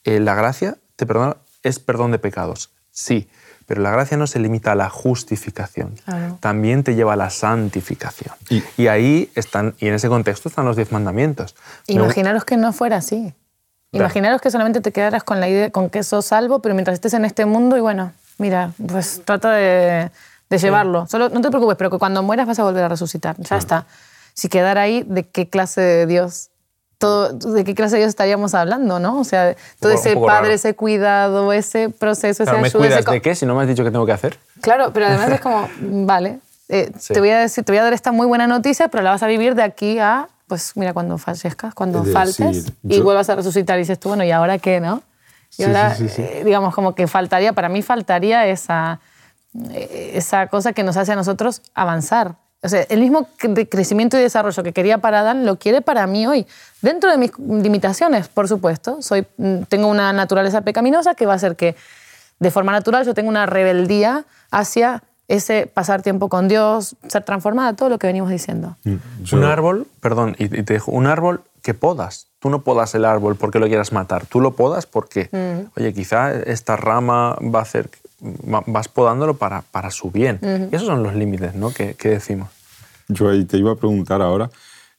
eh, 0.03 0.19
la 0.19 0.35
gracia 0.35 0.77
te 0.95 1.05
perdona 1.05 1.37
es 1.67 1.79
perdón 1.79 2.11
de 2.11 2.19
pecados, 2.19 2.71
sí, 2.91 3.27
pero 3.65 3.81
la 3.81 3.91
gracia 3.91 4.15
no 4.17 4.27
se 4.27 4.39
limita 4.39 4.73
a 4.73 4.75
la 4.75 4.89
justificación, 4.89 5.95
también 6.39 6.83
te 6.83 6.95
lleva 6.95 7.13
a 7.13 7.15
la 7.15 7.29
santificación. 7.29 8.33
Y, 8.77 8.87
ahí 8.87 9.31
están, 9.35 9.73
y 9.79 9.87
en 9.87 9.95
ese 9.95 10.07
contexto 10.07 10.49
están 10.49 10.65
los 10.65 10.75
diez 10.75 10.91
mandamientos. 10.91 11.55
Imaginaros 11.87 12.45
que 12.45 12.57
no 12.57 12.71
fuera 12.73 12.97
así. 12.97 13.33
Imaginaros 13.91 14.41
que 14.41 14.51
solamente 14.51 14.81
te 14.81 14.91
quedaras 14.91 15.23
con 15.23 15.39
la 15.39 15.49
idea, 15.49 15.71
con 15.71 15.89
que 15.89 16.03
sos 16.03 16.25
salvo, 16.25 16.59
pero 16.61 16.75
mientras 16.75 16.95
estés 16.95 17.13
en 17.13 17.25
este 17.25 17.45
mundo 17.45 17.77
y 17.77 17.79
bueno, 17.79 18.11
mira, 18.37 18.71
pues 18.87 19.21
trata 19.25 19.53
de, 19.53 20.11
llevarlo. 20.49 21.07
Solo, 21.07 21.29
no 21.29 21.41
te 21.41 21.49
preocupes, 21.49 21.77
pero 21.77 21.89
que 21.89 21.97
cuando 21.97 22.21
mueras 22.21 22.45
vas 22.45 22.59
a 22.59 22.63
volver 22.63 22.83
a 22.83 22.89
resucitar. 22.89 23.35
Ya 23.39 23.57
está. 23.57 23.87
Si 24.33 24.49
quedara 24.49 24.81
ahí, 24.81 25.03
¿de 25.07 25.23
qué 25.23 25.49
clase 25.49 25.81
de 25.81 26.05
Dios 26.05 26.49
de 26.99 27.63
qué 27.63 27.75
clase 27.75 27.95
de 27.95 27.99
Dios 28.01 28.09
estaríamos 28.09 28.53
hablando, 28.53 28.99
¿no? 28.99 29.19
O 29.19 29.23
sea, 29.23 29.55
todo 29.79 29.91
ese 29.91 30.15
padre, 30.15 30.53
ese 30.53 30.75
cuidado, 30.75 31.51
ese 31.53 31.89
proceso, 31.89 32.43
ese 32.43 32.51
¿Me 32.53 32.71
cuidas 32.71 33.05
de 33.05 33.21
qué 33.21 33.35
si 33.35 33.45
no 33.45 33.55
me 33.55 33.63
has 33.63 33.67
dicho 33.67 33.83
qué 33.83 33.91
tengo 33.91 34.05
que 34.05 34.11
hacer? 34.11 34.37
Claro, 34.61 34.91
pero 34.93 35.07
además 35.07 35.29
es 35.31 35.41
como, 35.41 35.67
vale, 35.79 36.39
eh, 36.69 36.91
te, 37.07 37.19
voy 37.19 37.29
a 37.29 37.39
decir, 37.39 37.63
te 37.63 37.71
voy 37.71 37.79
a 37.79 37.83
dar 37.83 37.93
esta 37.93 38.11
muy 38.11 38.25
buena 38.25 38.47
noticia, 38.47 38.87
pero 38.87 39.03
la 39.03 39.11
vas 39.11 39.23
a 39.23 39.27
vivir 39.27 39.55
de 39.55 39.63
aquí 39.63 39.99
a, 39.99 40.29
pues 40.47 40.75
mira, 40.75 40.93
cuando 40.93 41.17
fallezcas, 41.17 41.73
cuando 41.73 42.03
faltes 42.03 42.71
y 42.83 42.99
vuelvas 43.01 43.29
a 43.29 43.35
resucitar 43.35 43.77
y 43.77 43.81
dices 43.81 43.99
tú, 43.99 44.09
bueno, 44.09 44.23
¿y 44.23 44.31
ahora 44.31 44.57
qué, 44.57 44.79
no? 44.79 45.03
Y 45.57 45.63
ahora, 45.63 45.95
eh, 45.99 46.41
digamos, 46.43 46.73
como 46.73 46.95
que 46.95 47.07
faltaría, 47.07 47.53
para 47.53 47.69
mí 47.69 47.81
faltaría 47.81 48.45
esa, 48.47 48.99
eh, 49.71 50.11
esa 50.15 50.47
cosa 50.47 50.73
que 50.73 50.83
nos 50.83 50.97
hace 50.97 51.13
a 51.13 51.15
nosotros 51.15 51.61
avanzar 51.73 52.35
o 52.65 52.69
sea, 52.69 52.81
el 52.89 52.99
mismo 52.99 53.27
crecimiento 53.69 54.17
y 54.17 54.21
desarrollo 54.21 54.63
que 54.63 54.73
quería 54.73 54.97
para 54.97 55.19
Adán 55.19 55.45
lo 55.45 55.57
quiere 55.57 55.81
para 55.81 56.07
mí 56.07 56.25
hoy. 56.25 56.47
Dentro 56.81 57.11
de 57.11 57.17
mis 57.19 57.31
limitaciones, 57.37 58.27
por 58.27 58.47
supuesto. 58.47 59.03
Soy, 59.03 59.27
mm, 59.37 59.63
tengo 59.69 59.87
una 59.87 60.11
naturaleza 60.13 60.61
pecaminosa 60.61 61.13
que 61.13 61.27
va 61.27 61.33
a 61.33 61.35
hacer 61.35 61.55
que 61.55 61.75
de 62.39 62.49
forma 62.49 62.71
natural 62.71 63.05
yo 63.05 63.13
tenga 63.13 63.29
una 63.29 63.45
rebeldía 63.45 64.25
hacia 64.49 65.03
ese 65.27 65.67
pasar 65.71 66.01
tiempo 66.01 66.27
con 66.27 66.47
Dios, 66.47 66.95
ser 67.07 67.23
transformada, 67.23 67.73
todo 67.73 67.89
lo 67.89 67.99
que 67.99 68.07
venimos 68.07 68.31
diciendo. 68.31 68.75
Mm, 68.83 68.95
un 69.31 69.43
árbol, 69.43 69.87
perdón, 69.99 70.35
y 70.39 70.47
te 70.47 70.73
dejo, 70.73 70.91
un 70.91 71.05
árbol 71.05 71.43
que 71.65 71.73
podas. 71.73 72.27
Tú 72.37 72.51
no 72.51 72.61
podas 72.61 72.93
el 72.93 73.05
árbol 73.05 73.37
porque 73.37 73.57
lo 73.57 73.65
quieras 73.65 73.91
matar, 73.91 74.27
tú 74.27 74.39
lo 74.39 74.51
podas 74.51 74.85
porque, 74.85 75.29
mm. 75.31 75.79
oye, 75.79 75.93
quizá 75.95 76.31
esta 76.31 76.75
rama 76.75 77.35
va 77.41 77.59
a 77.59 77.61
hacer 77.63 77.89
vas 78.19 78.87
podándolo 78.87 79.33
para, 79.37 79.63
para 79.63 79.89
su 79.89 80.11
bien. 80.11 80.39
Y 80.71 80.75
esos 80.75 80.87
son 80.87 81.01
los 81.01 81.15
límites 81.15 81.55
¿no? 81.55 81.71
que, 81.71 81.95
decimos. 82.03 82.49
Yo 83.07 83.29
ahí 83.29 83.45
te 83.45 83.57
iba 83.57 83.71
a 83.71 83.75
preguntar 83.75 84.21
ahora, 84.21 84.51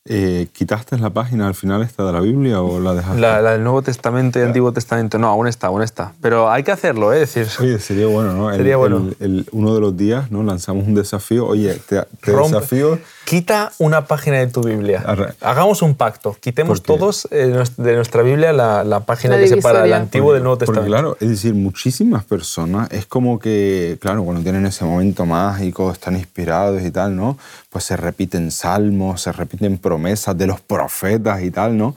eh, 0.08 0.46
¿quitaste 0.52 0.96
la 0.98 1.10
página 1.10 1.46
al 1.46 1.54
final 1.54 1.82
esta 1.82 2.04
de 2.04 2.12
la 2.12 2.20
Biblia 2.20 2.62
o 2.62 2.80
la 2.80 2.94
dejaste? 2.94 3.20
La, 3.20 3.40
la 3.42 3.52
del 3.52 3.62
Nuevo 3.64 3.82
Testamento 3.82 4.38
y 4.38 4.42
Antiguo 4.42 4.72
Testamento, 4.72 5.18
no, 5.18 5.28
aún 5.28 5.46
está, 5.48 5.66
aún 5.66 5.82
está. 5.82 6.12
Pero 6.20 6.50
hay 6.50 6.62
que 6.62 6.72
hacerlo, 6.72 7.12
¿eh? 7.12 7.22
Es 7.22 7.34
decir, 7.34 7.48
Oye, 7.64 7.78
sería 7.78 8.06
bueno, 8.06 8.32
¿no? 8.32 8.50
El- 8.50 8.56
Sería 8.58 8.76
bueno. 8.76 8.96
el- 8.98 9.16
el- 9.20 9.46
uno 9.52 9.74
de 9.74 9.80
los 9.80 9.96
días, 9.96 10.30
¿no? 10.30 10.42
Lanzamos 10.42 10.86
un 10.86 10.94
desafío. 10.94 11.46
Oye, 11.46 11.74
te, 11.88 12.02
te 12.02 12.32
Rompe- 12.32 12.46
desafío. 12.54 12.98
Quita 13.24 13.72
una 13.78 14.06
página 14.06 14.38
de 14.38 14.46
tu 14.46 14.62
Biblia. 14.62 15.04
Hagamos 15.40 15.82
un 15.82 15.96
pacto. 15.96 16.36
Quitemos 16.40 16.82
todos 16.84 17.26
eh, 17.32 17.64
de 17.76 17.94
nuestra 17.96 18.22
Biblia 18.22 18.52
la, 18.52 18.84
la 18.84 19.00
página 19.00 19.34
La 19.34 19.40
que 19.42 19.48
separa 19.48 19.84
el. 19.84 19.92
Antiguo 19.94 20.32
del 20.32 20.44
Nuevo 20.44 20.58
Porque, 20.58 20.66
Testamento. 20.72 20.92
claro, 20.92 21.16
es 21.20 21.28
decir, 21.30 21.52
muchísimas 21.54 22.22
personas, 22.24 22.88
es 22.92 23.06
como 23.06 23.40
que, 23.40 23.98
claro, 24.00 24.22
cuando 24.22 24.42
tienen 24.42 24.64
ese 24.66 24.84
momento 24.84 25.26
mágico, 25.26 25.90
están 25.90 26.14
inspirados 26.16 26.80
y 26.82 26.90
tal, 26.92 27.16
¿no? 27.16 27.36
Pues 27.76 27.84
se 27.84 27.96
repiten 27.98 28.50
salmos, 28.52 29.20
se 29.20 29.32
repiten 29.32 29.76
promesas 29.76 30.34
de 30.38 30.46
los 30.46 30.62
profetas 30.62 31.42
y 31.42 31.50
tal, 31.50 31.76
¿no? 31.76 31.94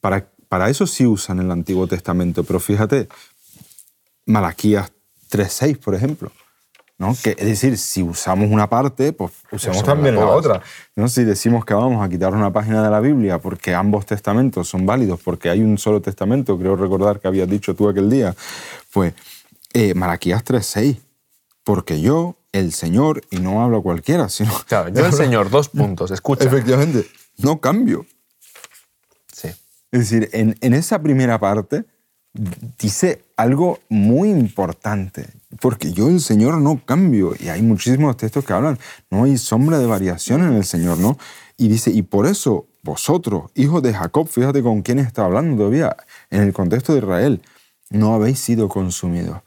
Para, 0.00 0.28
para 0.48 0.70
eso 0.70 0.86
sí 0.86 1.04
usan 1.04 1.40
el 1.40 1.50
Antiguo 1.50 1.88
Testamento, 1.88 2.44
pero 2.44 2.60
fíjate, 2.60 3.08
Malaquías 4.24 4.92
3.6, 5.28 5.76
por 5.78 5.96
ejemplo. 5.96 6.30
¿no? 6.98 7.16
Que, 7.20 7.30
es 7.30 7.46
decir, 7.46 7.76
si 7.76 8.04
usamos 8.04 8.48
una 8.48 8.70
parte, 8.70 9.12
pues 9.12 9.32
Usamos 9.50 9.82
también 9.82 10.14
la 10.14 10.26
otra. 10.26 10.62
¿no? 10.94 11.08
Si 11.08 11.24
decimos 11.24 11.64
que 11.64 11.74
vamos 11.74 12.00
a 12.00 12.08
quitar 12.08 12.32
una 12.32 12.52
página 12.52 12.80
de 12.84 12.90
la 12.90 13.00
Biblia 13.00 13.40
porque 13.40 13.74
ambos 13.74 14.06
testamentos 14.06 14.68
son 14.68 14.86
válidos, 14.86 15.18
porque 15.20 15.50
hay 15.50 15.62
un 15.62 15.78
solo 15.78 16.00
testamento, 16.00 16.56
creo 16.56 16.76
recordar 16.76 17.18
que 17.18 17.26
habías 17.26 17.48
dicho 17.48 17.74
tú 17.74 17.88
aquel 17.88 18.08
día, 18.08 18.36
pues 18.92 19.14
eh, 19.72 19.94
Malaquías 19.94 20.44
3.6, 20.44 21.00
porque 21.64 22.00
yo, 22.00 22.36
el 22.52 22.72
Señor, 22.72 23.22
y 23.30 23.38
no 23.38 23.62
hablo 23.62 23.82
cualquiera, 23.82 24.28
sino... 24.28 24.52
Claro, 24.66 24.90
yo 24.90 25.04
el 25.04 25.12
Señor, 25.12 25.50
dos 25.50 25.68
puntos, 25.68 26.10
escucha. 26.10 26.44
Efectivamente, 26.44 27.06
no 27.38 27.60
cambio. 27.60 28.06
Sí. 29.32 29.48
Es 29.90 30.00
decir, 30.00 30.28
en, 30.32 30.56
en 30.60 30.74
esa 30.74 31.02
primera 31.02 31.38
parte 31.38 31.84
dice 32.78 33.24
algo 33.36 33.80
muy 33.88 34.30
importante, 34.30 35.28
porque 35.60 35.92
yo 35.92 36.08
el 36.08 36.20
Señor 36.20 36.58
no 36.58 36.80
cambio, 36.84 37.34
y 37.38 37.48
hay 37.48 37.62
muchísimos 37.62 38.16
textos 38.16 38.44
que 38.44 38.52
hablan, 38.52 38.78
no 39.10 39.24
hay 39.24 39.36
sombra 39.36 39.78
de 39.78 39.86
variación 39.86 40.42
en 40.42 40.54
el 40.54 40.64
Señor, 40.64 40.98
¿no? 40.98 41.18
Y 41.56 41.68
dice, 41.68 41.90
y 41.90 42.02
por 42.02 42.26
eso 42.26 42.66
vosotros, 42.82 43.50
hijos 43.54 43.82
de 43.82 43.92
Jacob, 43.92 44.28
fíjate 44.28 44.62
con 44.62 44.82
quién 44.82 44.98
está 44.98 45.24
hablando 45.24 45.56
todavía, 45.56 45.96
en 46.30 46.42
el 46.42 46.52
contexto 46.52 46.92
de 46.92 47.00
Israel, 47.00 47.42
no 47.90 48.14
habéis 48.14 48.38
sido 48.38 48.68
consumidos. 48.68 49.42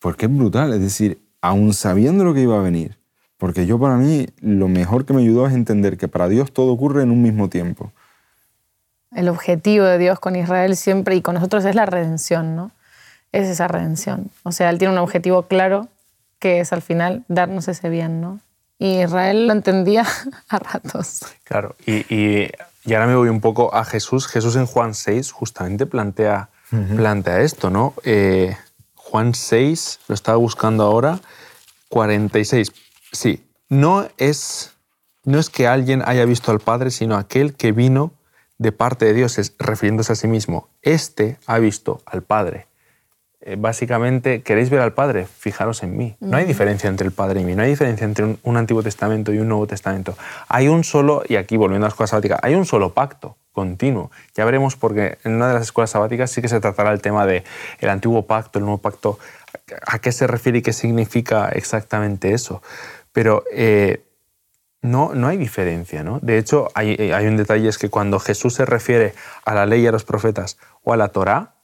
Porque 0.00 0.26
es 0.26 0.34
brutal, 0.34 0.72
es 0.72 0.80
decir, 0.80 1.20
aun 1.40 1.72
sabiendo 1.74 2.24
lo 2.24 2.34
que 2.34 2.40
iba 2.42 2.58
a 2.58 2.62
venir, 2.62 2.98
porque 3.36 3.66
yo 3.66 3.78
para 3.78 3.96
mí 3.96 4.26
lo 4.40 4.68
mejor 4.68 5.04
que 5.04 5.12
me 5.14 5.22
ayudó 5.22 5.46
es 5.46 5.54
entender 5.54 5.96
que 5.96 6.08
para 6.08 6.28
Dios 6.28 6.52
todo 6.52 6.72
ocurre 6.72 7.02
en 7.02 7.10
un 7.10 7.22
mismo 7.22 7.48
tiempo. 7.48 7.92
El 9.14 9.28
objetivo 9.28 9.84
de 9.84 9.98
Dios 9.98 10.18
con 10.20 10.36
Israel 10.36 10.76
siempre 10.76 11.16
y 11.16 11.22
con 11.22 11.34
nosotros 11.34 11.64
es 11.64 11.74
la 11.74 11.86
redención, 11.86 12.56
¿no? 12.56 12.72
Es 13.32 13.48
esa 13.48 13.68
redención. 13.68 14.30
O 14.42 14.52
sea, 14.52 14.70
Él 14.70 14.78
tiene 14.78 14.92
un 14.92 14.98
objetivo 14.98 15.42
claro 15.44 15.88
que 16.38 16.60
es 16.60 16.72
al 16.72 16.82
final 16.82 17.24
darnos 17.28 17.68
ese 17.68 17.88
bien, 17.88 18.20
¿no? 18.20 18.40
Y 18.78 19.00
Israel 19.02 19.46
lo 19.46 19.52
entendía 19.54 20.04
a 20.48 20.58
ratos. 20.58 21.20
Claro, 21.44 21.74
y, 21.86 22.04
y- 22.14 22.50
y 22.84 22.94
ahora 22.94 23.06
me 23.06 23.16
voy 23.16 23.28
un 23.28 23.40
poco 23.42 23.74
a 23.74 23.84
Jesús. 23.84 24.26
Jesús 24.28 24.56
en 24.56 24.64
Juan 24.64 24.94
6 24.94 25.30
justamente 25.32 25.84
plantea, 25.84 26.48
plantea 26.96 27.40
esto, 27.40 27.68
¿no? 27.68 27.92
Eh, 28.02 28.56
Juan 29.10 29.32
6, 29.32 30.00
lo 30.08 30.14
estaba 30.14 30.36
buscando 30.36 30.84
ahora, 30.84 31.20
46. 31.88 32.72
Sí, 33.10 33.42
no 33.70 34.06
es, 34.18 34.74
no 35.24 35.38
es 35.38 35.48
que 35.48 35.66
alguien 35.66 36.02
haya 36.04 36.26
visto 36.26 36.52
al 36.52 36.58
Padre, 36.60 36.90
sino 36.90 37.16
aquel 37.16 37.54
que 37.54 37.72
vino 37.72 38.12
de 38.58 38.70
parte 38.70 39.06
de 39.06 39.14
Dios, 39.14 39.38
es, 39.38 39.54
refiriéndose 39.58 40.12
a 40.12 40.16
sí 40.16 40.28
mismo. 40.28 40.68
Este 40.82 41.38
ha 41.46 41.58
visto 41.58 42.02
al 42.04 42.22
Padre. 42.22 42.66
Eh, 43.40 43.56
básicamente, 43.58 44.42
¿queréis 44.42 44.68
ver 44.68 44.80
al 44.80 44.92
Padre? 44.92 45.26
Fijaros 45.26 45.82
en 45.82 45.96
mí. 45.96 46.16
No 46.20 46.36
hay 46.36 46.44
diferencia 46.44 46.90
entre 46.90 47.06
el 47.06 47.12
Padre 47.12 47.40
y 47.40 47.44
mí, 47.44 47.54
no 47.54 47.62
hay 47.62 47.70
diferencia 47.70 48.04
entre 48.04 48.26
un, 48.26 48.38
un 48.42 48.58
Antiguo 48.58 48.82
Testamento 48.82 49.32
y 49.32 49.38
un 49.38 49.48
Nuevo 49.48 49.66
Testamento. 49.66 50.18
Hay 50.48 50.68
un 50.68 50.84
solo, 50.84 51.22
y 51.26 51.36
aquí 51.36 51.56
volviendo 51.56 51.86
a 51.86 51.88
las 51.88 51.94
escuelas 51.94 52.10
sabáticas, 52.10 52.40
hay 52.42 52.54
un 52.54 52.66
solo 52.66 52.92
pacto 52.92 53.38
continuo. 53.62 54.10
Ya 54.36 54.44
veremos 54.44 54.76
porque 54.76 55.18
en 55.24 55.34
una 55.36 55.48
de 55.48 55.54
las 55.54 55.62
escuelas 55.64 55.90
sabáticas 55.90 56.30
sí 56.30 56.40
que 56.42 56.48
se 56.48 56.60
tratará 56.60 56.92
el 56.92 57.00
tema 57.02 57.26
de 57.26 57.42
el 57.80 57.88
Antiguo 57.88 58.22
Pacto, 58.26 58.58
el 58.58 58.64
Nuevo 58.64 58.78
Pacto, 58.78 59.18
a 59.86 59.98
qué 59.98 60.12
se 60.12 60.26
refiere 60.26 60.58
y 60.58 60.62
qué 60.62 60.72
significa 60.72 61.48
exactamente 61.48 62.32
eso. 62.32 62.62
Pero 63.12 63.42
eh, 63.52 64.02
no, 64.82 65.12
no 65.14 65.26
hay 65.28 65.36
diferencia, 65.36 66.04
¿no? 66.04 66.20
De 66.22 66.38
hecho, 66.38 66.68
hay, 66.74 66.94
hay 67.12 67.26
un 67.26 67.36
detalle, 67.36 67.68
es 67.68 67.78
que 67.78 67.88
cuando 67.90 68.18
Jesús 68.20 68.54
se 68.54 68.64
refiere 68.64 69.12
a 69.44 69.54
la 69.54 69.66
ley 69.66 69.80
y 69.82 69.86
a 69.88 69.92
los 69.92 70.04
profetas 70.04 70.56
o 70.84 70.92
a 70.92 70.96
la 70.96 71.08
Torá, 71.08 71.54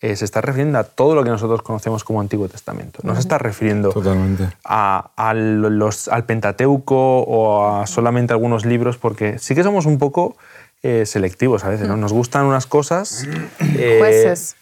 eh, 0.00 0.16
se 0.16 0.24
está 0.24 0.40
refiriendo 0.40 0.78
a 0.80 0.84
todo 0.84 1.14
lo 1.14 1.22
que 1.22 1.30
nosotros 1.30 1.62
conocemos 1.62 2.02
como 2.02 2.20
Antiguo 2.20 2.48
Testamento. 2.48 2.98
No 3.04 3.14
se 3.14 3.20
está 3.20 3.38
refiriendo 3.38 3.90
Totalmente. 3.90 4.48
a, 4.64 5.10
a 5.14 5.32
los- 5.34 6.08
al 6.08 6.24
Pentateuco 6.24 7.20
o 7.22 7.68
a 7.68 7.86
solamente 7.86 8.32
algunos 8.32 8.64
libros, 8.64 8.96
porque 8.98 9.38
sí 9.38 9.54
que 9.54 9.62
somos 9.62 9.86
un 9.86 9.98
poco 9.98 10.36
eh, 10.82 11.06
selectivos 11.06 11.64
a 11.64 11.68
veces, 11.68 11.88
¿no? 11.88 11.96
Nos 11.96 12.12
gustan 12.12 12.44
unas 12.46 12.66
cosas... 12.66 13.24
eh, 13.60 13.96
Jueces, 13.98 14.56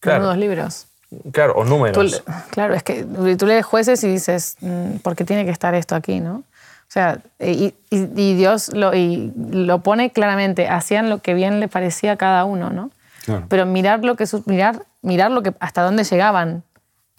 claro. 0.00 0.24
dos 0.26 0.36
libros. 0.36 0.86
Claro, 1.30 1.54
o 1.56 1.64
números. 1.64 2.22
claro, 2.50 2.74
es 2.74 2.82
que 2.82 3.04
tú 3.38 3.46
lees 3.46 3.66
jueces 3.66 4.02
y 4.02 4.08
dices, 4.08 4.56
mm, 4.60 4.96
¿por 5.02 5.14
qué 5.14 5.24
tiene 5.24 5.44
que 5.44 5.50
estar 5.50 5.74
esto 5.74 5.94
aquí, 5.94 6.20
no? 6.20 6.36
O 6.36 6.92
sea, 6.92 7.20
y, 7.38 7.74
y- 7.90 8.08
y 8.16 8.34
Dios 8.34 8.70
lo, 8.74 8.94
y 8.94 9.30
lo 9.50 9.78
pone 9.80 10.10
claramente, 10.10 10.68
hacían 10.68 11.10
lo 11.10 11.18
que 11.18 11.34
bien 11.34 11.60
le 11.60 11.68
parecía 11.68 12.12
a 12.12 12.16
cada 12.16 12.44
uno, 12.44 12.70
¿no? 12.70 12.90
Claro. 13.24 13.46
Pero 13.48 13.66
mirar 13.66 14.02
lo 14.04 14.16
que 14.16 14.24
mirar, 14.46 14.84
mirar 15.02 15.30
lo 15.30 15.42
que 15.42 15.52
hasta 15.60 15.82
dónde 15.82 16.04
llegaban, 16.04 16.64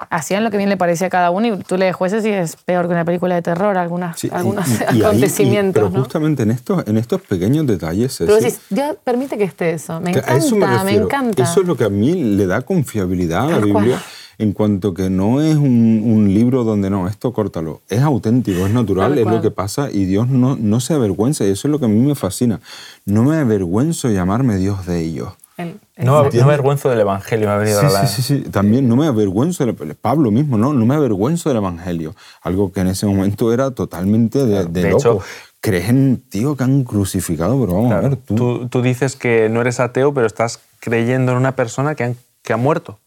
hacían 0.10 0.44
lo 0.44 0.52
que 0.52 0.58
bien 0.58 0.70
le 0.70 0.78
parecía 0.78 1.08
a 1.08 1.10
cada 1.10 1.30
uno 1.32 1.48
y 1.48 1.58
tú 1.60 1.78
lees 1.78 1.96
jueces 1.96 2.26
y 2.26 2.30
es 2.30 2.56
peor 2.58 2.88
que 2.88 2.94
una 2.94 3.06
película 3.06 3.36
de 3.36 3.42
terror, 3.42 3.78
algunas, 3.78 4.20
Sí, 4.20 4.30
algunos 4.32 4.68
y- 4.68 4.72
y 4.72 4.76
ahí- 4.88 4.98
y- 4.98 5.04
acontecimientos, 5.04 5.84
pero 5.84 5.90
¿no? 5.98 6.04
justamente 6.04 6.44
en 6.44 6.52
estos, 6.52 6.86
en 6.88 6.98
estos 6.98 7.22
pequeños 7.22 7.66
detalles, 7.68 8.16
Pero 8.18 8.36
decís, 8.36 8.60
Dios 8.70 8.98
permite 9.04 9.38
que 9.38 9.44
esté 9.46 9.72
eso, 9.72 10.00
me 10.02 10.12
encanta, 10.12 10.36
eso 10.36 10.56
me, 10.84 10.94
encanta. 10.96 11.44
Eso 11.44 11.62
es 11.62 11.68
lo 11.68 11.78
que 11.78 11.84
a 11.86 11.90
mí 11.90 12.14
le 12.36 12.48
da 12.48 12.62
confiabilidad 12.62 13.46
a 13.54 13.60
la. 13.60 13.66
Biblia 13.66 14.02
en 14.40 14.52
cuanto 14.52 14.96
que 14.96 15.12
no 15.12 15.42
es 15.42 15.56
un, 15.56 16.02
un 16.04 16.34
libro 16.34 16.64
donde 16.64 16.90
no, 16.90 17.08
esto 17.08 17.32
córtalo. 17.32 17.82
Es 17.88 18.02
auténtico, 18.02 18.66
es 18.66 18.74
natural, 18.74 19.16
es 19.18 19.26
lo 19.28 19.42
que 19.42 19.52
pasa 19.52 19.90
y 19.92 20.06
Dios 20.06 20.28
no, 20.28 20.56
no 20.60 20.80
se 20.80 20.96
avergüenza 20.96 21.46
y 21.46 21.52
eso 21.52 21.68
es 21.68 21.72
lo 21.72 21.78
que 21.80 21.86
a 21.86 21.88
mí 21.88 22.00
me 22.00 22.16
fascina. 22.16 22.60
No 23.06 23.24
me 23.24 23.38
avergüenzo 23.38 24.10
llamarme 24.10 24.58
Dios 24.58 24.88
de 24.88 25.02
ellos. 25.02 25.34
El- 25.58 25.80
el- 25.96 26.06
No, 26.06 26.24
no 26.24 26.30
me 26.32 26.42
avergüenzo 26.42 26.90
del 26.90 27.00
Evangelio, 27.02 27.48
me 27.48 27.54
ha 27.54 27.58
venido 27.58 27.80
Sí, 27.82 27.86
a 27.86 27.90
la... 27.90 28.08
sí, 28.08 28.22
sí, 28.22 28.44
sí. 28.44 28.50
También 28.50 28.88
no 28.88 28.96
me 28.96 29.06
avergüenzo, 29.08 29.66
de 29.66 29.74
Pablo 29.96 30.32
mismo, 30.32 30.58
¿no? 30.58 30.74
No 30.74 30.86
me 30.86 30.96
avergüenzo 30.96 31.50
del 31.50 31.58
Evangelio. 31.60 32.16
Algo 32.42 32.72
que 32.72 32.80
en 32.82 32.88
ese 32.88 33.06
momento 33.06 33.54
era 33.54 33.72
totalmente 33.72 34.46
de, 34.46 34.66
de 34.66 34.82
de 34.82 34.90
loco. 34.90 34.98
hecho- 35.00 35.20
Crees 35.62 35.88
en 35.90 36.22
tío 36.30 36.58
que 36.58 36.64
han 36.66 36.84
crucificado, 36.84 37.58
pero 37.62 37.74
vamos 37.76 37.88
Claro, 37.92 38.06
a 38.08 38.10
ver, 38.10 38.18
tú. 38.18 38.36
tú, 38.36 38.68
tú 38.68 38.82
dices 38.82 39.16
que 39.16 39.48
no 39.48 39.62
eres 39.62 39.80
ateo, 39.80 40.14
pero 40.14 40.28
estás 40.28 40.60
creyendo 40.82 41.32
en 41.32 41.38
una 41.38 41.56
persona 41.56 41.96
que, 41.96 42.04
han- 42.04 42.18
que 42.44 42.54
ha 42.54 42.58
muerto. 42.58 43.00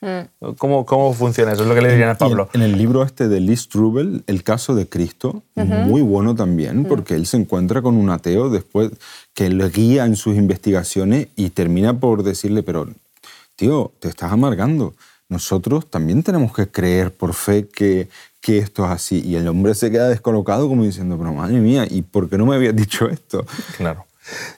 ¿Cómo, 0.57 0.87
¿Cómo 0.87 1.12
funciona 1.12 1.52
eso? 1.52 1.62
Es 1.62 1.69
lo 1.69 1.75
que 1.75 1.83
le 1.83 1.90
dirían 1.90 2.09
a 2.09 2.12
en- 2.12 2.19
Pablo. 2.19 2.49
En, 2.55 2.62
el 2.62 2.76
libro 2.76 3.02
este 3.05 3.28
de 3.28 3.38
Lee 3.40 3.57
Strubel, 3.57 4.25
El 4.26 4.43
caso 4.43 4.75
de 4.75 4.88
Cristo, 4.88 5.43
muy 5.55 6.00
bueno 6.00 6.35
también, 6.35 6.85
porque 6.87 7.14
él 7.14 7.26
se 7.26 7.37
encuentra 7.37 7.83
con 7.83 7.97
un 7.97 8.09
ateo 8.11 8.49
después 8.49 8.90
que 9.35 9.50
le 9.50 9.69
guía 9.69 10.07
en 10.07 10.16
sus 10.16 10.37
investigaciones 10.37 11.28
y 11.37 11.50
termina 11.50 12.00
por 12.00 12.23
decirle, 12.23 12.62
pero 12.62 12.88
tío, 13.57 13.93
te 14.00 14.09
estás 14.09 14.33
amargando. 14.33 14.95
Nosotros 15.28 15.90
también 15.90 16.23
tenemos 16.23 16.55
que 16.55 16.69
creer 16.69 17.12
por 17.12 17.35
fe 17.35 17.66
que, 17.69 18.09
que 18.40 18.59
esto 18.59 18.85
es 18.87 18.90
así. 18.90 19.21
Y 19.23 19.35
el 19.37 19.49
hombre 19.49 19.75
se 19.75 19.90
queda 19.90 20.09
descolocado 20.09 20.69
como 20.69 20.85
diciendo, 20.85 21.19
pero 21.19 21.35
madre 21.35 21.59
mía, 21.59 21.85
¿y 21.90 22.02
por 22.02 22.31
qué 22.31 22.38
no 22.38 22.47
me 22.47 22.55
habías 22.55 22.75
dicho 22.76 23.09
esto? 23.09 23.45
Claro. 23.76 24.07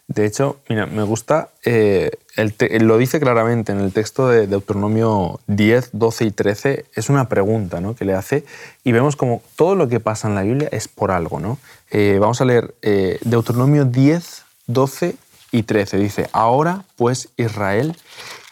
De 0.06 0.24
hecho, 0.26 0.56
mira, 0.68 0.86
me 0.86 1.02
gusta, 1.02 1.50
eh, 1.64 2.10
el 2.36 2.54
lo 2.86 2.98
dice 2.98 3.20
claramente 3.20 3.72
en 3.72 3.80
el 3.80 3.92
texto 3.92 4.28
de 4.28 4.46
Deuteronomio 4.46 5.40
10, 5.46 5.90
12 5.92 6.24
y 6.24 6.30
13, 6.30 6.84
es 6.94 7.08
una 7.08 7.28
pregunta 7.28 7.80
¿no? 7.80 7.94
que 7.94 8.04
le 8.04 8.14
hace 8.14 8.44
y 8.84 8.92
vemos 8.92 9.16
como 9.16 9.42
todo 9.56 9.74
lo 9.74 9.88
que 9.88 10.00
pasa 10.00 10.28
en 10.28 10.34
la 10.34 10.42
Biblia 10.42 10.68
es 10.72 10.88
por 10.88 11.10
algo. 11.10 11.40
¿no? 11.40 11.58
Eh, 11.90 12.18
vamos 12.20 12.40
a 12.40 12.44
leer 12.44 12.74
eh, 12.82 13.18
Deuteronomio 13.22 13.84
10, 13.84 14.44
12 14.66 15.16
y 15.52 15.62
13. 15.64 15.98
Dice, 15.98 16.28
ahora 16.32 16.84
pues 16.96 17.28
Israel, 17.36 17.96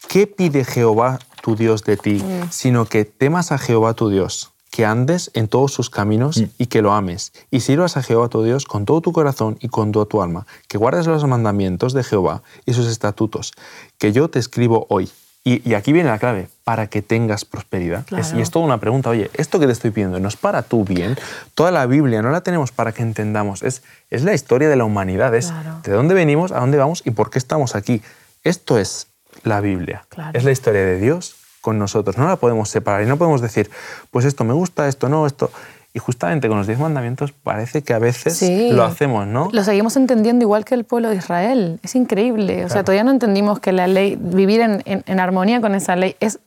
¿qué 0.09 0.27
pide 0.27 0.65
Jehová 0.65 1.19
tu 1.43 1.57
Dios 1.57 1.85
de 1.85 1.97
ti? 1.97 2.25
Sino 2.51 2.87
que 2.87 3.05
temas 3.05 3.53
a 3.53 3.59
Jehová 3.59 3.95
tu 3.95 4.09
Dios, 4.09 4.53
que 4.77 4.85
andes 4.85 5.31
en 5.33 5.49
todos 5.49 5.73
sus 5.73 5.89
caminos 5.89 6.45
y 6.59 6.67
que 6.67 6.83
lo 6.83 6.93
ames, 6.93 7.33
y 7.51 7.61
sirvas 7.61 7.97
a 7.97 8.03
Jehová 8.03 8.29
tu 8.29 8.43
Dios 8.43 8.67
con 8.67 8.85
todo 8.85 9.01
tu 9.01 9.11
corazón 9.11 9.57
y 9.63 9.69
con 9.69 9.91
toda 9.91 10.05
tu 10.05 10.21
alma, 10.21 10.47
que 10.69 10.77
guardes 10.77 11.07
los 11.07 11.25
mandamientos 11.25 11.95
de 11.95 12.05
Jehová 12.05 12.43
y 12.67 12.75
sus 12.75 12.87
estatutos, 12.87 13.55
que 13.97 14.13
yo 14.13 14.29
te 14.29 14.39
escribo 14.39 14.87
hoy. 14.91 15.11
Y, 15.45 15.73
aquí 15.73 15.95
viene 15.95 16.11
la 16.11 16.19
clave, 16.19 16.51
para 16.63 16.89
que 16.89 17.01
tengas 17.01 17.47
prosperidad. 17.47 18.05
y 18.37 18.41
es 18.43 18.51
toda 18.51 18.67
una 18.67 18.79
pregunta, 18.79 19.09
oye, 19.09 19.31
esto 19.33 19.59
que 19.59 19.65
te 19.65 19.73
estoy 19.73 19.93
pidiendo 19.93 20.21
no 20.21 20.29
es 20.29 20.37
para 20.37 20.61
tu 20.61 20.85
bien. 20.85 21.17
Toda 21.55 21.71
la 21.71 21.87
Biblia 21.87 22.21
no 22.21 22.31
la 22.31 22.43
tenemos 22.43 22.71
para 22.71 22.93
que 22.93 23.03
entendamos. 23.03 23.63
Es, 23.63 23.83
es 24.11 24.25
la 24.25 24.35
historia 24.35 24.69
de 24.69 24.77
la 24.77 24.85
humanidad, 24.85 25.35
es 25.35 25.55
de 25.85 25.93
dónde 25.93 26.15
venimos, 26.15 26.53
a 26.53 26.61
dónde 26.61 26.77
vamos 26.77 27.01
y 27.07 27.13
por 27.13 27.31
qué 27.31 27.39
estamos 27.39 27.77
aquí. 27.77 28.03
Esto 28.43 28.77
es 28.77 29.07
la 29.43 29.63
Biblia. 29.63 30.05
Es 30.35 30.45
la 30.45 30.51
historia 30.51 30.85
de 30.85 30.99
Dios 30.99 31.37
con 31.67 31.81
nosotros. 31.81 32.17
No 32.17 32.29
la 32.29 32.37
podemos 32.37 32.69
separar 32.69 33.03
y 33.03 33.07
no 33.07 33.17
podemos 33.17 33.41
decir, 33.41 33.69
pues 34.13 34.25
esto 34.25 34.45
me 34.45 34.55
gusta, 34.55 34.87
esto 34.87 35.09
no, 35.09 35.27
esto... 35.27 35.51
Y 35.93 35.99
justamente 35.99 36.47
con 36.47 36.59
los 36.59 36.69
diez 36.69 36.79
mandamientos 36.79 37.33
parece 37.33 37.83
que 37.83 37.93
a 37.93 37.99
veces 37.99 38.41
lo 38.71 38.85
hacemos, 38.85 39.27
¿no? 39.27 39.49
Lo 39.51 39.65
seguimos 39.65 39.97
entendiendo 39.97 40.45
igual 40.45 40.65
que 40.65 40.77
el 40.77 40.85
pueblo 40.85 41.09
de 41.09 41.17
Israel. 41.17 41.81
Es 41.83 41.97
increíble. 41.97 42.65
O 42.67 42.69
sea, 42.69 42.85
todavía 42.85 43.03
no 43.03 43.11
entendimos 43.11 43.59
que 43.59 43.73
la 43.73 43.89
ley, 43.89 44.17
vivir 44.21 44.61
en, 44.61 44.83
en, 44.85 45.21
armonía 45.21 45.61
con 45.61 45.75
esa 45.75 45.97
ley, 45.97 46.15
es 46.21 46.39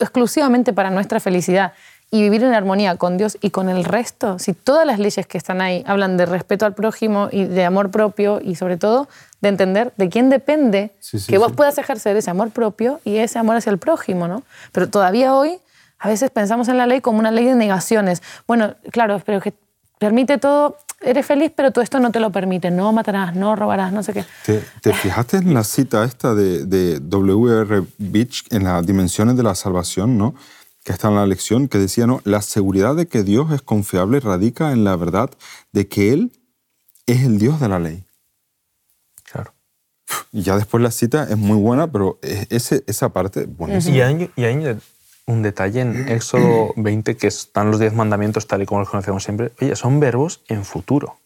exclusivamente 0.00 0.72
para 0.72 0.90
nuestra 0.90 1.20
felicidad 1.20 1.74
y 2.10 2.22
vivir 2.22 2.42
en 2.42 2.54
armonía 2.54 2.96
con 2.96 3.16
Dios 3.18 3.38
y 3.42 3.50
con 3.50 3.68
el 3.68 3.84
resto. 3.84 4.40
Si 4.40 4.54
todas 4.54 4.86
las 4.86 4.98
leyes 4.98 5.26
que 5.26 5.38
están 5.38 5.60
ahí 5.60 5.84
hablan 5.86 6.16
de 6.16 6.26
respeto 6.26 6.66
al 6.66 6.74
prójimo 6.74 7.28
y 7.30 7.44
de 7.44 7.64
amor 7.64 7.90
propio 7.90 8.40
y 8.42 8.56
sobre 8.56 8.78
todo 8.78 9.06
de 9.42 9.48
entender 9.48 9.92
de 9.96 10.08
quién 10.08 10.30
depende 10.30 10.92
que 11.26 11.36
vos 11.36 11.52
puedas 11.52 11.76
ejercer 11.76 12.16
ese 12.16 12.30
amor 12.30 12.50
propio 12.50 13.00
y 13.04 13.16
ese 13.16 13.38
amor 13.38 13.56
hacia 13.56 13.70
el 13.70 13.78
prójimo, 13.78 14.28
¿no? 14.28 14.44
Pero 14.70 14.88
todavía 14.88 15.34
hoy 15.34 15.58
a 15.98 16.08
veces 16.08 16.30
pensamos 16.30 16.68
en 16.68 16.78
la 16.78 16.86
ley 16.86 17.00
como 17.00 17.18
una 17.18 17.30
ley 17.30 17.44
de 17.44 17.54
negaciones. 17.54 18.22
Bueno, 18.46 18.74
claro, 18.90 19.20
pero 19.26 19.40
que 19.40 19.52
permite 19.98 20.38
todo, 20.38 20.78
eres 21.00 21.26
feliz, 21.26 21.52
pero 21.54 21.72
todo 21.72 21.82
esto 21.82 21.98
no 22.00 22.10
te 22.10 22.20
lo 22.20 22.30
permite. 22.30 22.70
No 22.70 22.92
matarás, 22.92 23.34
no 23.34 23.54
robarás, 23.56 23.92
no 23.92 24.02
sé 24.02 24.12
qué. 24.12 24.24
¿Te, 24.80 24.92
fijaste 24.94 25.38
en 25.38 25.54
la 25.54 25.64
cita 25.64 26.04
esta 26.04 26.34
de, 26.34 26.64
de 26.64 27.00
W.R. 27.00 27.84
Beach 27.98 28.44
en 28.50 28.64
las 28.64 28.86
dimensiones 28.86 29.36
de 29.36 29.42
la 29.42 29.54
salvación, 29.54 30.16
¿no? 30.16 30.34
que 30.84 30.92
está 30.92 31.08
en 31.08 31.14
la 31.14 31.26
lección, 31.26 31.68
que 31.68 31.78
decía, 31.78 32.08
¿no? 32.08 32.20
La 32.24 32.42
seguridad 32.42 32.96
de 32.96 33.06
que 33.06 33.22
Dios 33.22 33.52
es 33.52 33.62
confiable 33.62 34.18
radica 34.18 34.72
en 34.72 34.82
la 34.82 34.96
verdad 34.96 35.30
de 35.70 35.86
que 35.86 36.12
Él 36.12 36.32
es 37.06 37.22
el 37.22 37.38
Dios 37.38 37.60
de 37.60 37.68
la 37.68 37.78
ley. 37.78 38.04
Ya 40.32 40.56
después 40.56 40.82
la 40.82 40.90
cita 40.90 41.26
es 41.28 41.36
muy 41.36 41.56
buena, 41.56 41.90
pero 41.90 42.18
ese, 42.22 42.84
esa 42.86 43.10
parte, 43.10 43.46
buenísima. 43.46 43.96
Y 43.96 44.00
hay, 44.00 44.30
y 44.36 44.44
hay 44.44 44.78
un 45.26 45.42
detalle 45.42 45.80
en 45.80 46.08
Éxodo 46.08 46.72
20 46.76 47.16
que 47.16 47.26
están 47.26 47.70
los 47.70 47.78
diez 47.78 47.94
mandamientos 47.94 48.46
tal 48.46 48.62
y 48.62 48.66
como 48.66 48.80
los 48.80 48.88
conocemos 48.88 49.24
siempre. 49.24 49.52
Oye, 49.60 49.76
son 49.76 50.00
verbos 50.00 50.42
en 50.48 50.64
futuro. 50.64 51.16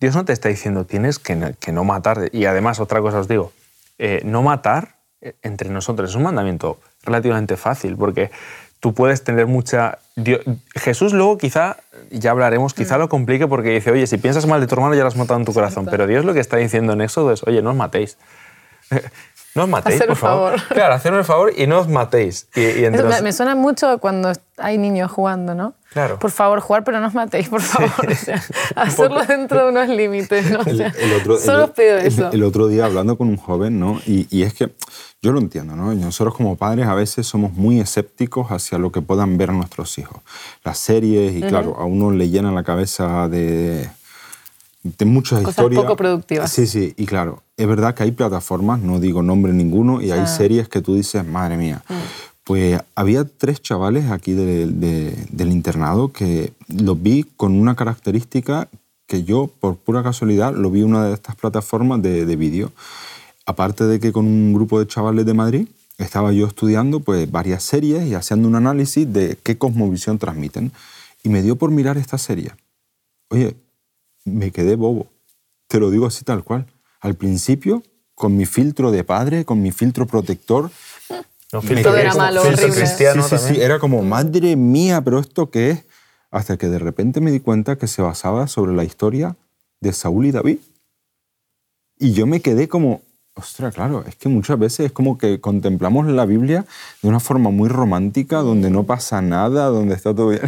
Dios 0.00 0.14
no 0.14 0.24
te 0.24 0.32
está 0.32 0.48
diciendo 0.48 0.86
tienes 0.86 1.18
que, 1.18 1.54
que 1.58 1.72
no 1.72 1.84
matar. 1.84 2.30
Y 2.32 2.46
además, 2.46 2.80
otra 2.80 3.00
cosa 3.00 3.20
os 3.20 3.28
digo, 3.28 3.52
eh, 3.98 4.22
no 4.24 4.42
matar 4.42 5.00
eh, 5.20 5.34
entre 5.42 5.68
nosotros 5.68 6.10
es 6.10 6.16
un 6.16 6.22
mandamiento 6.22 6.80
relativamente 7.02 7.56
fácil 7.56 7.96
porque 7.96 8.30
tú 8.80 8.94
puedes 8.94 9.22
tener 9.22 9.46
mucha... 9.46 9.98
Jesús 10.74 11.12
luego 11.12 11.38
quizá, 11.38 11.76
ya 12.10 12.32
hablaremos, 12.32 12.74
quizá 12.74 12.98
lo 12.98 13.08
complique 13.08 13.46
porque 13.46 13.70
dice, 13.70 13.90
oye, 13.90 14.06
si 14.06 14.18
piensas 14.18 14.46
mal 14.46 14.60
de 14.60 14.66
tu 14.66 14.74
hermano 14.74 14.94
ya 14.94 15.02
lo 15.02 15.08
has 15.08 15.16
matado 15.16 15.38
en 15.38 15.46
tu 15.46 15.52
corazón. 15.52 15.86
Pero 15.90 16.06
Dios 16.06 16.24
lo 16.24 16.34
que 16.34 16.40
está 16.40 16.56
diciendo 16.56 16.94
en 16.94 17.00
Éxodo 17.02 17.32
es, 17.32 17.42
oye, 17.46 17.62
no 17.62 17.70
os 17.70 17.76
matéis. 17.76 18.18
No 19.54 19.64
os 19.64 19.68
matéis, 19.68 20.02
por 20.02 20.16
favor. 20.16 20.62
Claro, 20.68 20.94
hacerme 20.94 21.18
el 21.18 21.24
favor 21.24 21.52
y 21.56 21.66
no 21.66 21.80
os 21.80 21.88
matéis. 21.88 22.46
Y, 22.54 22.88
me, 23.22 23.32
suena 23.32 23.54
mucho 23.54 23.98
cuando 23.98 24.32
hay 24.56 24.78
niños 24.78 25.10
jugando, 25.10 25.54
¿no? 25.54 25.74
Claro. 25.92 26.20
Por 26.20 26.30
favor, 26.30 26.60
jugar, 26.60 26.84
pero 26.84 27.00
no 27.00 27.08
os 27.08 27.14
matéis, 27.14 27.48
por 27.48 27.60
favor. 27.60 27.90
hacerlo 28.76 29.24
dentro 29.26 29.64
de 29.64 29.70
unos 29.70 29.88
límites, 29.88 30.48
¿no? 30.50 30.60
el, 30.60 31.12
otro, 31.20 31.36
solo 31.38 31.64
os 31.64 31.70
pido 31.70 31.96
eso. 31.96 32.30
El, 32.30 32.44
otro 32.44 32.68
día 32.68 32.84
hablando 32.84 33.18
con 33.18 33.28
un 33.28 33.36
joven, 33.36 33.80
¿no? 33.80 34.00
Y, 34.06 34.28
y, 34.30 34.44
es 34.44 34.54
que 34.54 34.72
yo 35.20 35.32
lo 35.32 35.40
entiendo, 35.40 35.74
¿no? 35.74 35.92
Nosotros 35.94 36.36
como 36.36 36.56
padres 36.56 36.86
a 36.86 36.94
veces 36.94 37.26
somos 37.26 37.52
muy 37.52 37.80
escépticos 37.80 38.52
hacia 38.52 38.78
lo 38.78 38.92
que 38.92 39.02
puedan 39.02 39.36
ver 39.36 39.52
nuestros 39.52 39.98
hijos. 39.98 40.22
Las 40.62 40.78
series, 40.78 41.34
y 41.34 41.42
claro, 41.42 41.76
a 41.76 41.84
uno 41.84 42.12
le 42.12 42.28
llena 42.30 42.52
la 42.52 42.62
cabeza 42.62 43.28
de 43.28 43.90
de 44.82 45.04
muchas 45.04 45.40
Cosas 45.40 45.50
historias. 45.50 45.82
poco 45.82 45.96
productivas. 45.96 46.50
Sí, 46.50 46.66
sí, 46.66 46.94
y 46.96 47.06
claro, 47.06 47.42
es 47.60 47.68
verdad 47.68 47.94
que 47.94 48.04
hay 48.04 48.12
plataformas, 48.12 48.80
no 48.80 49.00
digo 49.00 49.22
nombre 49.22 49.52
ninguno, 49.52 50.00
y 50.00 50.10
hay 50.10 50.26
series 50.26 50.66
que 50.66 50.80
tú 50.80 50.94
dices, 50.94 51.26
madre 51.26 51.58
mía. 51.58 51.82
Mm. 51.90 51.94
Pues 52.44 52.80
había 52.94 53.24
tres 53.24 53.60
chavales 53.60 54.10
aquí 54.10 54.32
del 54.32 55.52
internado 55.52 56.10
que 56.10 56.54
los 56.68 57.00
vi 57.02 57.26
con 57.36 57.52
una 57.60 57.76
característica 57.76 58.68
que 59.06 59.24
yo, 59.24 59.50
por 59.60 59.76
pura 59.76 60.02
casualidad, 60.02 60.54
lo 60.54 60.70
vi 60.70 60.80
en 60.80 60.86
una 60.86 61.04
de 61.04 61.12
estas 61.12 61.36
plataformas 61.36 62.00
de, 62.00 62.24
de 62.24 62.36
vídeo. 62.36 62.72
Aparte 63.44 63.84
de 63.84 64.00
que 64.00 64.10
con 64.10 64.24
un 64.24 64.54
grupo 64.54 64.78
de 64.78 64.86
chavales 64.86 65.26
de 65.26 65.34
Madrid 65.34 65.68
estaba 65.98 66.32
yo 66.32 66.46
estudiando 66.46 67.00
pues, 67.00 67.30
varias 67.30 67.62
series 67.62 68.06
y 68.06 68.14
haciendo 68.14 68.48
un 68.48 68.54
análisis 68.54 69.12
de 69.12 69.36
qué 69.42 69.58
cosmovisión 69.58 70.18
transmiten. 70.18 70.72
Y 71.22 71.28
me 71.28 71.42
dio 71.42 71.56
por 71.56 71.70
mirar 71.70 71.98
esta 71.98 72.16
serie. 72.16 72.52
Oye, 73.28 73.54
me 74.24 74.50
quedé 74.50 74.76
bobo. 74.76 75.08
Te 75.66 75.78
lo 75.78 75.90
digo 75.90 76.06
así 76.06 76.24
tal 76.24 76.42
cual. 76.42 76.66
Al 77.00 77.14
principio, 77.14 77.82
con 78.14 78.36
mi 78.36 78.46
filtro 78.46 78.90
de 78.90 79.04
padre, 79.04 79.44
con 79.44 79.62
mi 79.62 79.72
filtro 79.72 80.06
protector. 80.06 80.70
No, 81.52 81.62
filtro, 81.62 81.96
era 81.96 82.14
malo, 82.14 82.42
cristiano 82.42 83.22
sí, 83.24 83.36
sí, 83.38 83.54
sí, 83.54 83.60
era 83.60 83.78
como, 83.80 84.02
madre 84.02 84.54
mía, 84.54 85.00
pero 85.00 85.18
¿esto 85.18 85.50
qué 85.50 85.70
es? 85.70 85.84
Hasta 86.30 86.56
que 86.56 86.68
de 86.68 86.78
repente 86.78 87.20
me 87.20 87.32
di 87.32 87.40
cuenta 87.40 87.76
que 87.76 87.88
se 87.88 88.02
basaba 88.02 88.46
sobre 88.46 88.72
la 88.72 88.84
historia 88.84 89.36
de 89.80 89.92
Saúl 89.92 90.26
y 90.26 90.30
David. 90.30 90.58
Y 91.98 92.12
yo 92.12 92.26
me 92.26 92.40
quedé 92.40 92.68
como, 92.68 93.02
ostras, 93.34 93.74
claro, 93.74 94.04
es 94.06 94.14
que 94.14 94.28
muchas 94.28 94.58
veces 94.58 94.86
es 94.86 94.92
como 94.92 95.18
que 95.18 95.40
contemplamos 95.40 96.06
la 96.06 96.24
Biblia 96.24 96.66
de 97.02 97.08
una 97.08 97.20
forma 97.20 97.50
muy 97.50 97.68
romántica, 97.68 98.38
donde 98.38 98.70
no 98.70 98.84
pasa 98.84 99.20
nada, 99.20 99.66
donde 99.66 99.94
está 99.94 100.14
todo 100.14 100.28
bien. 100.28 100.42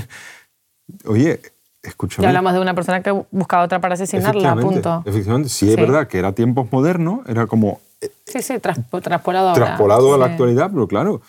Oye, 1.05 1.41
Escúchame. 1.83 2.23
Ya 2.23 2.29
hablamos 2.29 2.53
de 2.53 2.61
una 2.61 2.75
persona 2.75 3.03
que 3.03 3.11
buscaba 3.31 3.65
otra 3.65 3.81
para 3.81 3.95
asesinarla, 3.95 4.55
punto. 4.57 5.03
Efectivamente, 5.05 5.49
sí, 5.49 5.71
es 5.71 5.77
verdad 5.77 6.07
que 6.07 6.19
era 6.19 6.33
tiempos 6.33 6.71
modernos, 6.71 7.21
era 7.27 7.47
como... 7.47 7.81
Eh, 8.01 8.11
sí, 8.27 8.41
sí, 8.41 8.59
traspolado 8.59 9.49
ahora. 9.49 9.65
Traspolado 9.67 10.15
a 10.15 10.19
la 10.19 10.27
actualidad, 10.27 10.71
pero 10.73 10.87
claro, 10.87 11.23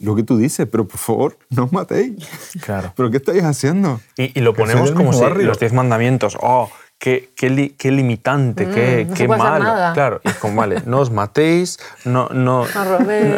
lo 0.00 0.16
que 0.16 0.22
tú 0.22 0.36
dices, 0.36 0.66
pero 0.70 0.86
por 0.86 0.98
favor, 0.98 1.38
no 1.50 1.64
os 1.64 1.72
matéis. 1.72 2.28
Claro. 2.60 2.92
¿Pero 2.96 3.10
qué 3.10 3.18
estáis 3.18 3.44
haciendo? 3.44 4.00
Y, 4.16 4.40
lo 4.40 4.54
ponemos 4.54 4.90
como 4.92 5.12
si 5.12 5.24
los 5.42 5.58
diez 5.58 5.72
mandamientos, 5.72 6.36
oh, 6.40 6.70
qué, 6.98 7.30
qué, 7.36 7.74
qué 7.76 7.90
limitante, 7.90 8.66
mm, 8.66 8.72
qué, 8.72 9.06
no 9.08 9.14
qué 9.14 9.28
malo. 9.28 9.94
Claro, 9.94 10.20
y 10.24 10.28
es 10.28 10.36
como, 10.36 10.56
vale, 10.56 10.82
no 10.86 10.98
os 10.98 11.10
matéis, 11.10 11.78
no, 12.04 12.28
no, 12.28 12.66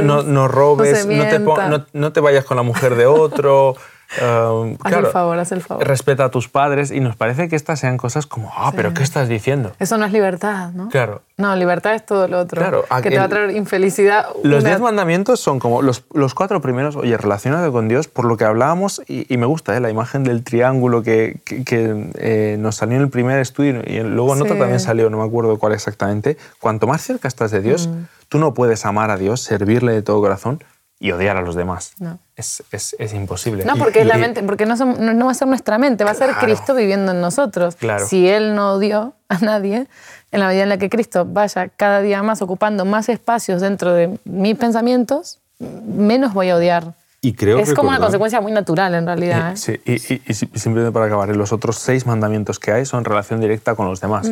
no, 0.03 0.23
no 0.23 0.49
robes, 0.49 1.07
no, 1.07 1.25
te, 1.29 1.89
no, 1.93 2.13
te 2.13 2.21
vayas 2.21 2.45
con 2.45 2.57
la 2.57 2.63
mujer 2.63 2.97
de 2.97 3.07
otro. 3.07 3.77
Um, 4.20 4.77
haz 4.83 4.92
el 4.92 5.07
favor, 5.07 5.38
haz 5.38 5.53
el 5.53 5.62
favor. 5.62 5.87
Respeta 5.87 6.25
a 6.25 6.31
tus 6.31 6.48
padres 6.48 6.90
y 6.90 7.01
nos 7.01 7.16
parece 7.16 7.48
que 7.48 7.57
estas 7.57 7.81
sean 7.81 7.96
cosas 7.96 8.27
como, 8.27 8.53
ah, 8.55 8.72
pero 8.77 8.92
¿qué 8.92 9.03
estás 9.03 9.29
diciendo? 9.29 9.72
Eso 9.79 9.96
no 9.96 10.05
es 10.05 10.12
libertad, 10.12 10.70
¿no? 10.72 10.88
Claro. 10.90 11.22
No, 11.38 11.57
libertad 11.57 11.94
es 11.94 12.05
todo 12.05 12.29
lo 12.29 12.38
otro. 12.38 12.61
Claro. 12.61 12.85
Que 13.03 13.11
te 13.11 13.18
va 13.18 13.25
a 13.25 13.29
traer 13.29 13.51
infelicidad. 13.53 14.27
Los 14.42 14.64
diez 14.64 14.81
mandamientos 14.81 15.40
son 15.40 15.59
como 15.59 15.81
los, 15.81 16.05
los, 16.12 16.35
cuatro 16.35 16.61
primeros, 16.61 16.94
oye, 16.96 17.16
relacionado 17.16 17.72
con 17.72 17.88
Dios, 17.88 18.07
por 18.07 18.27
lo 18.27 18.37
que 18.37 18.44
hablábamos, 18.44 19.03
y, 19.09 19.37
me 19.37 19.46
gusta 19.46 19.77
¿eh? 19.77 19.81
la 19.81 19.90
imagen 19.90 20.25
del 20.25 20.44
triángulo 20.44 21.03
que, 21.03 21.40
que, 21.44 22.11
eh, 22.16 22.57
nos 22.59 22.77
salió 22.77 22.96
en 22.96 23.03
el 23.03 23.09
primer 23.09 23.38
estudio 23.38 23.83
y 23.85 24.01
luego 24.01 24.35
en 24.37 24.42
otro 24.42 24.57
también 24.57 24.79
salió, 24.79 25.09
no 25.11 25.18
me 25.18 25.25
acuerdo 25.25 25.59
cuál 25.59 25.72
exactamente. 25.72 26.37
Cuanto 26.61 26.87
más 26.87 27.03
cerca 27.03 27.29
estás 27.29 27.51
de 27.51 27.61
Dios, 27.61 27.88
mm. 27.88 28.07
tú 28.29 28.38
no 28.38 28.55
puedes 28.55 28.85
amar 28.85 29.11
a 29.11 29.16
Dios, 29.16 29.40
servirle 29.40 29.92
de 29.92 30.03
todo 30.03 30.20
corazón 30.20 30.62
y 31.03 31.11
odiar 31.11 31.37
a 31.37 31.43
los 31.43 31.57
demás. 31.57 31.95
No. 31.99 32.21
Es, 32.37 32.62
es, 32.71 32.95
es, 32.97 33.12
imposible. 33.12 33.65
No, 33.65 33.77
porque, 33.77 34.03
es 34.03 34.07
la 34.07 34.19
mente, 34.19 34.45
porque 34.45 34.67
no, 34.67 34.77
no, 34.77 35.25
va 35.27 35.33
a 35.33 35.35
ser 35.35 35.49
nuestra 35.49 35.77
mente, 35.77 36.05
va 36.05 36.12
a 36.12 36.15
ser 36.15 36.31
Cristo 36.37 36.77
viviendo 36.77 37.11
en 37.11 37.21
nosotros. 37.21 37.75
Claro. 37.75 38.07
Si 38.07 38.29
Él 38.29 38.55
no 38.55 38.75
odió 38.75 39.12
a 39.29 39.38
nadie, 39.38 39.88
en 40.31 40.41
la 40.41 40.47
medida 40.47 40.62
en 40.62 40.69
la 40.69 40.79
que 40.79 40.88
Cristo 40.88 41.27
vaya 41.27 41.69
cada 41.71 42.03
día 42.03 42.23
más 42.23 42.41
ocupando 42.41 42.85
más 42.85 43.09
espacios 43.09 43.61
dentro 43.61 43.93
de 43.93 44.17
mis 44.25 44.57
pensamientos, 44.57 45.41
menos 45.59 46.35
voy 46.35 46.51
a 46.51 46.57
odiar. 46.57 46.95
Y 47.21 47.33
creo 47.33 47.59
es 47.59 47.75
como 47.75 47.88
una 47.88 47.99
consecuencia 47.99 48.41
muy 48.41 48.53
natural 48.53 48.95
en 48.95 49.05
realidad. 49.05 49.55
¿eh? 49.55 49.57
Sí, 49.57 49.81
y, 49.85 49.95
y, 49.95 50.35
simplemente 50.35 50.93
para 50.93 51.07
acabar, 51.07 51.35
los 51.35 51.53
otros 51.53 51.79
seis 51.79 52.07
mandamientos 52.07 52.61
que 52.61 52.71
hay 52.71 52.87
son 52.87 53.01
en 53.01 53.07
relación 53.07 53.41
directa 53.41 53.75
con 53.75 53.88
los 53.88 54.01
demás. 54.01 54.31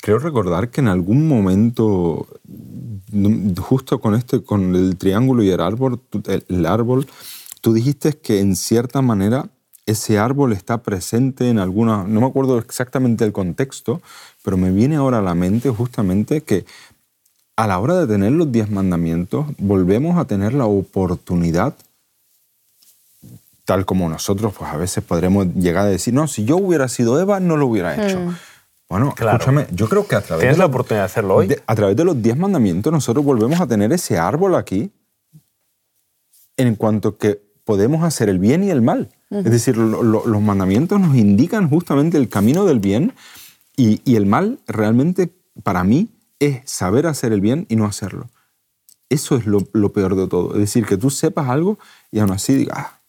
Creo 0.00 0.18
recordar 0.18 0.70
que 0.70 0.80
en 0.80 0.88
algún 0.88 1.28
momento, 1.28 2.26
justo 3.60 4.00
con, 4.00 4.14
este, 4.14 4.42
con 4.42 4.74
el 4.74 4.96
triángulo 4.96 5.42
y 5.42 5.50
el 5.50 5.60
árbol, 5.60 6.00
el 6.48 6.66
árbol, 6.66 7.06
tú 7.60 7.72
dijiste 7.72 8.14
que 8.14 8.40
en 8.40 8.56
cierta 8.56 9.02
manera 9.02 9.48
ese 9.86 10.18
árbol 10.18 10.52
está 10.52 10.78
presente 10.78 11.48
en 11.48 11.58
alguna, 11.58 12.04
no 12.04 12.20
me 12.20 12.26
acuerdo 12.26 12.58
exactamente 12.58 13.24
el 13.24 13.32
contexto, 13.32 14.00
pero 14.44 14.56
me 14.56 14.70
viene 14.70 14.96
ahora 14.96 15.18
a 15.18 15.22
la 15.22 15.34
mente 15.34 15.70
justamente 15.70 16.42
que 16.42 16.64
a 17.56 17.66
la 17.66 17.78
hora 17.78 17.94
de 17.98 18.06
tener 18.06 18.32
los 18.32 18.50
diez 18.50 18.70
mandamientos, 18.70 19.46
volvemos 19.58 20.16
a 20.16 20.24
tener 20.24 20.54
la 20.54 20.64
oportunidad, 20.64 21.74
tal 23.64 23.84
como 23.84 24.08
nosotros, 24.08 24.54
pues 24.56 24.70
a 24.70 24.76
veces 24.76 25.04
podremos 25.04 25.46
llegar 25.54 25.86
a 25.86 25.90
decir, 25.90 26.14
no, 26.14 26.26
si 26.26 26.44
yo 26.44 26.56
hubiera 26.56 26.88
sido 26.88 27.20
Eva, 27.20 27.38
no 27.38 27.56
lo 27.56 27.66
hubiera 27.66 27.94
hecho. 27.94 28.18
Hmm. 28.18 28.36
Bueno, 28.90 29.14
escúchame, 29.16 29.68
yo 29.70 29.88
creo 29.88 30.04
que 30.04 30.16
a 30.16 30.20
través... 30.20 30.40
Tienes 30.40 30.56
de 30.56 30.58
la 30.58 30.66
oportunidad 30.66 31.02
de 31.02 31.06
hacerlo 31.06 31.36
hoy. 31.36 31.56
a 31.64 31.74
través 31.76 31.96
de 31.96 32.04
los 32.04 32.20
diez 32.20 32.36
mandamientos 32.36 32.92
nosotros 32.92 33.24
volvemos 33.24 33.60
a 33.60 33.66
tener 33.68 33.92
ese 33.92 34.18
árbol 34.18 34.56
aquí 34.56 34.90
en 36.56 36.74
cuanto 36.74 37.16
que 37.16 37.40
podemos 37.64 38.02
hacer 38.02 38.28
el 38.28 38.40
bien 38.40 38.64
y 38.64 38.70
el 38.70 38.82
mal. 38.82 39.10
Es 39.30 39.44
decir, 39.44 39.76
los 39.76 40.42
mandamientos 40.42 41.00
nos 41.00 41.14
indican 41.14 41.70
justamente 41.70 42.18
el 42.18 42.28
camino 42.28 42.64
del 42.64 42.80
bien 42.80 43.14
y, 43.76 44.02
y, 44.04 44.16
el 44.16 44.26
mal 44.26 44.58
realmente 44.66 45.32
para 45.62 45.84
mí 45.84 46.08
es 46.40 46.60
saber 46.64 47.06
hacer 47.06 47.32
el 47.32 47.40
bien 47.40 47.66
y 47.68 47.76
no 47.76 47.86
hacerlo. 47.86 48.28
Eso 49.08 49.36
es 49.36 49.46
lo, 49.46 49.68
lo 49.72 49.92
peor 49.92 50.16
de 50.16 50.26
todo. 50.26 50.54
Es 50.54 50.58
decir, 50.58 50.84
que 50.84 50.96
tú 50.96 51.10
sepas 51.10 51.48
algo 51.48 51.78
y 52.10 52.18
aún 52.18 52.32
así 52.32 52.54
digas, 52.54 52.76
ah, 52.80 52.99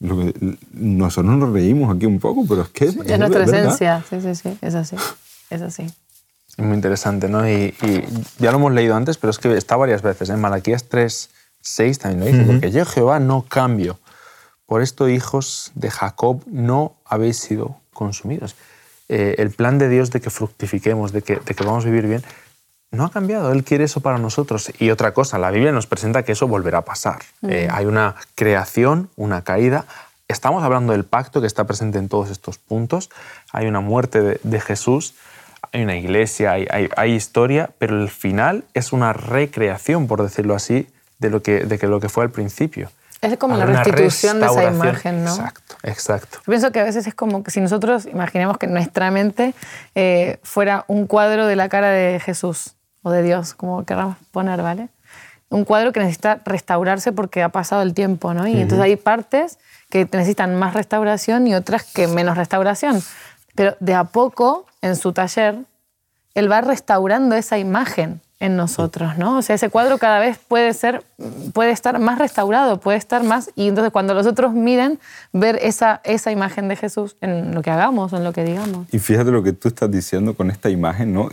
lo 0.00 0.18
que, 0.18 0.34
nosotros 0.72 1.36
nos 1.36 1.52
reímos 1.52 1.94
aquí 1.94 2.06
un 2.06 2.18
poco, 2.18 2.44
pero 2.48 2.62
es 2.62 2.68
que... 2.70 2.86
es, 2.86 2.96
nuestra 2.96 3.44
esencia, 3.44 4.02
sí, 4.08 4.20
sí, 4.20 4.34
sí, 4.34 4.58
es 4.60 4.74
así, 4.74 4.96
es 5.50 5.62
así. 5.62 5.86
Es 6.48 6.58
muy 6.58 6.74
interesante, 6.74 7.28
¿no? 7.28 7.48
Y, 7.48 7.74
ya 8.38 8.50
lo 8.50 8.58
hemos 8.58 8.72
leído 8.72 8.96
antes, 8.96 9.18
pero 9.18 9.30
es 9.30 9.38
que 9.38 9.56
está 9.56 9.76
varias 9.76 10.02
veces. 10.02 10.30
En 10.30 10.36
¿eh? 10.36 10.38
Malaquías 10.38 10.84
3, 10.84 11.30
6 11.60 11.98
también 11.98 12.20
lo 12.20 12.26
dice, 12.26 12.52
porque 12.52 12.70
yo 12.72 12.84
Jehová 12.84 13.20
no 13.20 13.42
cambio. 13.42 13.98
Por 14.66 14.82
esto, 14.82 15.08
hijos 15.08 15.70
de 15.74 15.90
Jacob, 15.90 16.42
no 16.46 16.96
habéis 17.04 17.38
sido 17.38 17.76
consumidos. 17.92 18.56
Eh, 19.08 19.36
el 19.38 19.50
plan 19.50 19.78
de 19.78 19.88
Dios 19.88 20.10
de 20.10 20.20
que 20.20 20.30
fructifiquemos, 20.30 21.12
de 21.12 21.22
que, 21.22 21.36
de 21.36 21.54
que 21.54 21.64
vamos 21.64 21.84
a 21.84 21.88
vivir 21.88 22.06
bien, 22.06 22.22
no 22.90 23.04
ha 23.04 23.10
cambiado. 23.10 23.52
Él 23.52 23.64
quiere 23.64 23.84
eso 23.84 24.00
para 24.00 24.18
nosotros. 24.18 24.72
Y 24.78 24.90
otra 24.90 25.12
cosa, 25.12 25.38
la 25.38 25.50
Biblia 25.50 25.72
nos 25.72 25.86
presenta 25.86 26.24
que 26.24 26.32
eso 26.32 26.48
volverá 26.48 26.78
a 26.78 26.84
pasar. 26.84 27.20
Eh, 27.46 27.68
hay 27.70 27.86
una 27.86 28.16
creación, 28.34 29.10
una 29.16 29.42
caída. 29.42 29.84
Estamos 30.28 30.62
hablando 30.62 30.92
del 30.92 31.04
pacto 31.04 31.40
que 31.40 31.46
está 31.46 31.64
presente 31.64 31.98
en 31.98 32.08
todos 32.08 32.30
estos 32.30 32.58
puntos. 32.58 33.10
Hay 33.52 33.66
una 33.66 33.80
muerte 33.80 34.40
de, 34.42 34.60
Jesús, 34.60 35.14
hay 35.72 35.82
una 35.82 35.96
iglesia, 35.96 36.52
hay, 36.52 37.12
historia, 37.12 37.70
pero 37.78 38.00
el 38.00 38.08
final 38.10 38.64
es 38.74 38.92
una 38.92 39.12
recreación, 39.12 40.06
por 40.06 40.22
decirlo 40.22 40.54
así, 40.54 40.88
de 41.18 41.30
lo 41.30 41.42
que, 41.42 41.64
de 41.64 41.78
que 41.78 41.86
lo 41.86 42.00
que 42.00 42.08
fue 42.08 42.24
al 42.24 42.30
principio. 42.30 42.90
Es 43.20 43.36
como 43.36 43.56
la 43.56 43.66
restitución 43.66 44.40
de 44.40 44.46
esa 44.46 44.64
imagen, 44.64 45.24
¿no? 45.24 45.30
Exacto, 45.30 45.76
exacto. 45.82 46.38
Yo 46.38 46.44
pienso 46.46 46.72
que 46.72 46.80
a 46.80 46.84
veces 46.84 47.06
es 47.06 47.14
como 47.14 47.44
que 47.44 47.50
si 47.50 47.60
nosotros 47.60 48.06
imaginemos 48.06 48.56
que 48.56 48.66
nuestra 48.66 49.10
mente 49.10 49.52
eh, 49.94 50.38
fuera 50.42 50.84
un 50.88 51.06
cuadro 51.06 51.46
de 51.46 51.54
la 51.54 51.68
cara 51.68 51.90
de 51.90 52.18
Jesús 52.18 52.76
o 53.02 53.10
de 53.10 53.22
Dios, 53.22 53.54
como 53.54 53.84
queramos 53.84 54.16
poner, 54.30 54.62
¿vale? 54.62 54.88
Un 55.48 55.64
cuadro 55.64 55.92
que 55.92 56.00
necesita 56.00 56.40
restaurarse 56.44 57.12
porque 57.12 57.42
ha 57.42 57.48
pasado 57.48 57.82
el 57.82 57.94
tiempo, 57.94 58.34
¿no? 58.34 58.46
Y 58.46 58.60
entonces 58.60 58.80
hay 58.80 58.96
partes 58.96 59.58
que 59.88 60.08
necesitan 60.12 60.54
más 60.54 60.74
restauración 60.74 61.46
y 61.46 61.54
otras 61.54 61.84
que 61.84 62.06
menos 62.06 62.36
restauración. 62.36 63.02
Pero 63.54 63.76
de 63.80 63.94
a 63.94 64.04
poco, 64.04 64.66
en 64.80 64.94
su 64.94 65.12
taller, 65.12 65.56
él 66.34 66.50
va 66.50 66.60
restaurando 66.60 67.34
esa 67.34 67.58
imagen 67.58 68.20
en 68.38 68.56
nosotros, 68.56 69.18
¿no? 69.18 69.36
O 69.36 69.42
sea, 69.42 69.56
ese 69.56 69.68
cuadro 69.68 69.98
cada 69.98 70.18
vez 70.18 70.38
puede 70.38 70.72
ser, 70.72 71.04
puede 71.52 71.72
estar 71.72 71.98
más 71.98 72.18
restaurado, 72.18 72.80
puede 72.80 72.96
estar 72.96 73.22
más, 73.22 73.50
y 73.54 73.68
entonces 73.68 73.92
cuando 73.92 74.14
los 74.14 74.26
otros 74.26 74.54
miren, 74.54 74.98
ver 75.32 75.58
esa, 75.60 76.00
esa 76.04 76.32
imagen 76.32 76.66
de 76.68 76.76
Jesús 76.76 77.16
en 77.20 77.54
lo 77.54 77.60
que 77.60 77.70
hagamos, 77.70 78.14
en 78.14 78.24
lo 78.24 78.32
que 78.32 78.44
digamos. 78.44 78.86
Y 78.92 78.98
fíjate 78.98 79.30
lo 79.30 79.42
que 79.42 79.52
tú 79.52 79.68
estás 79.68 79.90
diciendo 79.90 80.34
con 80.34 80.50
esta 80.50 80.70
imagen, 80.70 81.12
¿no? 81.12 81.28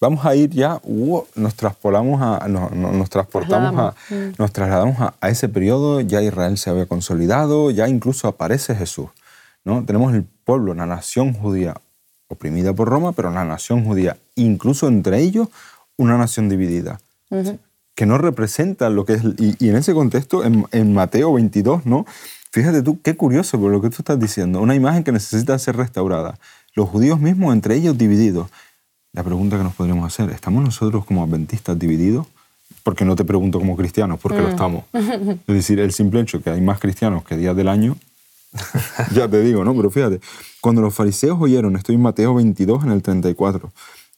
Vamos 0.00 0.24
a 0.24 0.34
ir 0.34 0.50
ya, 0.50 0.80
nos 1.34 1.54
transportamos 1.54 2.20
a, 2.20 2.48
nos 2.48 3.10
transportamos 3.10 3.80
a, 3.80 4.14
mm. 4.14 4.34
nos 4.38 4.52
trasladamos 4.52 4.96
a, 5.00 5.28
ese 5.28 5.48
periodo, 5.48 6.00
ya 6.00 6.22
Israel 6.22 6.58
se 6.58 6.70
había 6.70 6.86
consolidado, 6.86 7.70
ya 7.70 7.88
incluso 7.88 8.28
aparece 8.28 8.74
Jesús. 8.74 9.08
¿no? 9.64 9.84
Tenemos 9.84 10.14
el 10.14 10.24
pueblo, 10.44 10.74
la 10.74 10.86
nación 10.86 11.32
judía, 11.32 11.74
oprimida 12.28 12.72
por 12.72 12.88
Roma, 12.88 13.12
pero 13.12 13.30
la 13.30 13.44
nación 13.44 13.84
judía, 13.84 14.16
incluso 14.34 14.88
entre 14.88 15.20
ellos, 15.20 15.48
una 15.96 16.18
nación 16.18 16.48
dividida, 16.48 17.00
que 17.94 18.06
no 18.06 18.18
representa 18.18 18.90
lo 18.90 19.06
que 19.06 19.14
es, 19.14 19.22
y, 19.38 19.68
en 19.68 19.76
ese 19.76 19.94
contexto, 19.94 20.44
en, 20.44 20.66
en, 20.72 20.92
Mateo 20.92 21.32
22, 21.32 21.86
¿no? 21.86 22.04
Fíjate 22.52 22.82
tú, 22.82 23.00
qué 23.02 23.16
curioso 23.16 23.58
por 23.58 23.70
lo 23.70 23.80
que 23.80 23.88
tú 23.88 23.96
estás 23.98 24.20
diciendo, 24.20 24.60
una 24.60 24.74
imagen 24.74 25.04
que 25.04 25.12
necesita 25.12 25.58
ser 25.58 25.76
restaurada. 25.76 26.38
Los 26.74 26.88
judíos 26.90 27.18
mismos 27.18 27.54
entre 27.54 27.74
ellos 27.74 27.96
divididos, 27.96 28.48
la 29.16 29.24
pregunta 29.24 29.56
que 29.56 29.64
nos 29.64 29.74
podríamos 29.74 30.06
hacer, 30.06 30.30
¿estamos 30.30 30.62
nosotros 30.62 31.06
como 31.06 31.24
adventistas 31.24 31.78
divididos? 31.78 32.26
Porque 32.82 33.06
no 33.06 33.16
te 33.16 33.24
pregunto 33.24 33.58
como 33.58 33.74
cristianos, 33.74 34.20
porque 34.20 34.42
lo 34.42 34.48
mm. 34.48 34.50
estamos. 34.50 34.84
Es 34.92 35.54
decir, 35.54 35.80
el 35.80 35.90
simple 35.92 36.20
hecho 36.20 36.42
que 36.42 36.50
hay 36.50 36.60
más 36.60 36.78
cristianos 36.78 37.24
que 37.24 37.34
días 37.34 37.56
del 37.56 37.68
año, 37.68 37.96
ya 39.14 39.26
te 39.26 39.40
digo, 39.40 39.64
¿no? 39.64 39.74
Pero 39.74 39.90
fíjate, 39.90 40.20
cuando 40.60 40.82
los 40.82 40.94
fariseos 40.94 41.38
oyeron, 41.40 41.76
estoy 41.76 41.94
en 41.94 42.02
Mateo 42.02 42.34
22 42.34 42.84
en 42.84 42.90
el 42.90 43.02
34, 43.02 43.72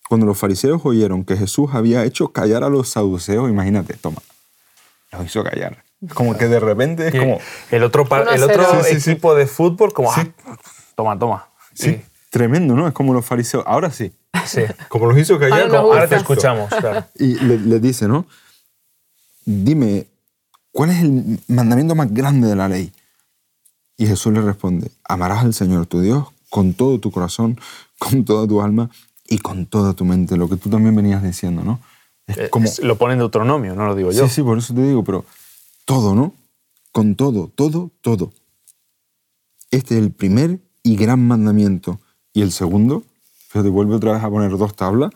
cuando 0.09 0.27
los 0.27 0.37
fariseos 0.37 0.81
oyeron 0.85 1.25
que 1.25 1.37
Jesús 1.37 1.71
había 1.75 2.05
hecho 2.05 2.33
callar 2.33 2.65
a 2.65 2.69
los 2.69 2.89
saduceos, 2.89 3.49
imagínate, 3.49 3.95
toma, 3.95 4.21
los 5.13 5.25
hizo 5.25 5.45
callar. 5.45 5.85
Como 6.13 6.37
que 6.37 6.49
de 6.49 6.59
repente 6.59 7.09
es 7.09 7.15
como... 7.15 7.39
El 7.71 7.85
otro, 7.85 8.05
el 8.33 8.43
otro 8.43 8.85
equipo 8.85 9.37
de 9.37 9.47
fútbol 9.47 9.93
como, 9.93 10.11
ah, 10.11 10.27
toma, 10.97 11.17
toma. 11.17 11.49
Sí, 11.73 12.01
tremendo, 12.31 12.75
¿no? 12.75 12.89
Es 12.89 12.95
como 12.95 13.15
los 13.15 13.25
fariseos. 13.25 13.63
Ahora 13.67 13.93
sí, 13.93 14.13
Sí. 14.47 14.63
Como 14.89 15.07
los 15.07 15.19
hizo 15.19 15.39
callar. 15.39 15.75
Ahora, 15.75 16.09
te 16.09 16.17
escuchamos. 16.17 16.71
Y 17.19 17.35
le, 17.35 17.81
dice, 17.81 18.09
¿no? 18.09 18.27
Dime, 19.45 20.07
¿cuál 20.73 20.91
es 20.91 21.03
el 21.03 21.41
mandamiento 21.49 21.95
más 21.95 22.13
grande 22.13 22.49
de 22.49 22.57
la 22.57 22.69
ley? 22.69 22.93
Y 23.97 24.07
Jesús 24.07 24.33
le 24.33 24.41
responde, 24.43 24.91
amarás 25.05 25.45
al 25.45 25.55
Señor 25.55 25.87
tu 25.87 26.01
Dios 26.01 26.27
con 26.51 26.75
todo 26.75 26.99
tu 26.99 27.11
corazón, 27.11 27.59
con 27.99 28.25
toda 28.25 28.47
tu 28.47 28.63
alma 28.63 28.91
y 29.29 29.39
con 29.39 29.67
toda 29.67 29.93
tu 29.95 30.05
mente, 30.05 30.37
lo 30.37 30.49
que 30.49 30.57
tú 30.57 30.71
también 30.71 30.95
venías 30.95 31.23
diciendo, 31.23 31.63
¿no? 31.63 31.81
Es 32.27 32.39
eh, 32.39 32.51
como... 32.51 32.69
lo 32.83 32.97
pone 32.97 33.15
en 33.15 33.19
Deuteronomio, 33.19 33.75
no 33.75 33.87
lo 33.87 33.95
digo 33.95 34.13
yo. 34.13 34.27
Sí, 34.29 34.37
sí, 34.37 34.43
por 34.43 34.59
eso 34.59 34.75
te 34.75 34.83
digo, 34.83 35.03
pero 35.05 35.25
todo, 35.85 36.15
¿no? 36.15 36.35
Con 36.93 37.17
todo, 37.17 37.51
todo, 37.55 37.91
todo. 38.01 38.33
Este 39.71 39.97
es 39.97 40.03
el 40.03 40.13
primer 40.13 40.59
y 40.83 40.97
gran 40.97 41.27
mandamiento. 41.27 42.01
Y 42.33 42.43
el 42.43 42.53
segundo 42.53 43.03
Fíjate, 43.49 43.71
vuelve 43.71 43.95
otra 43.95 44.13
vez 44.13 44.23
a 44.23 44.29
poner 44.31 44.57
dos 44.57 44.77
tablas. 44.77 45.11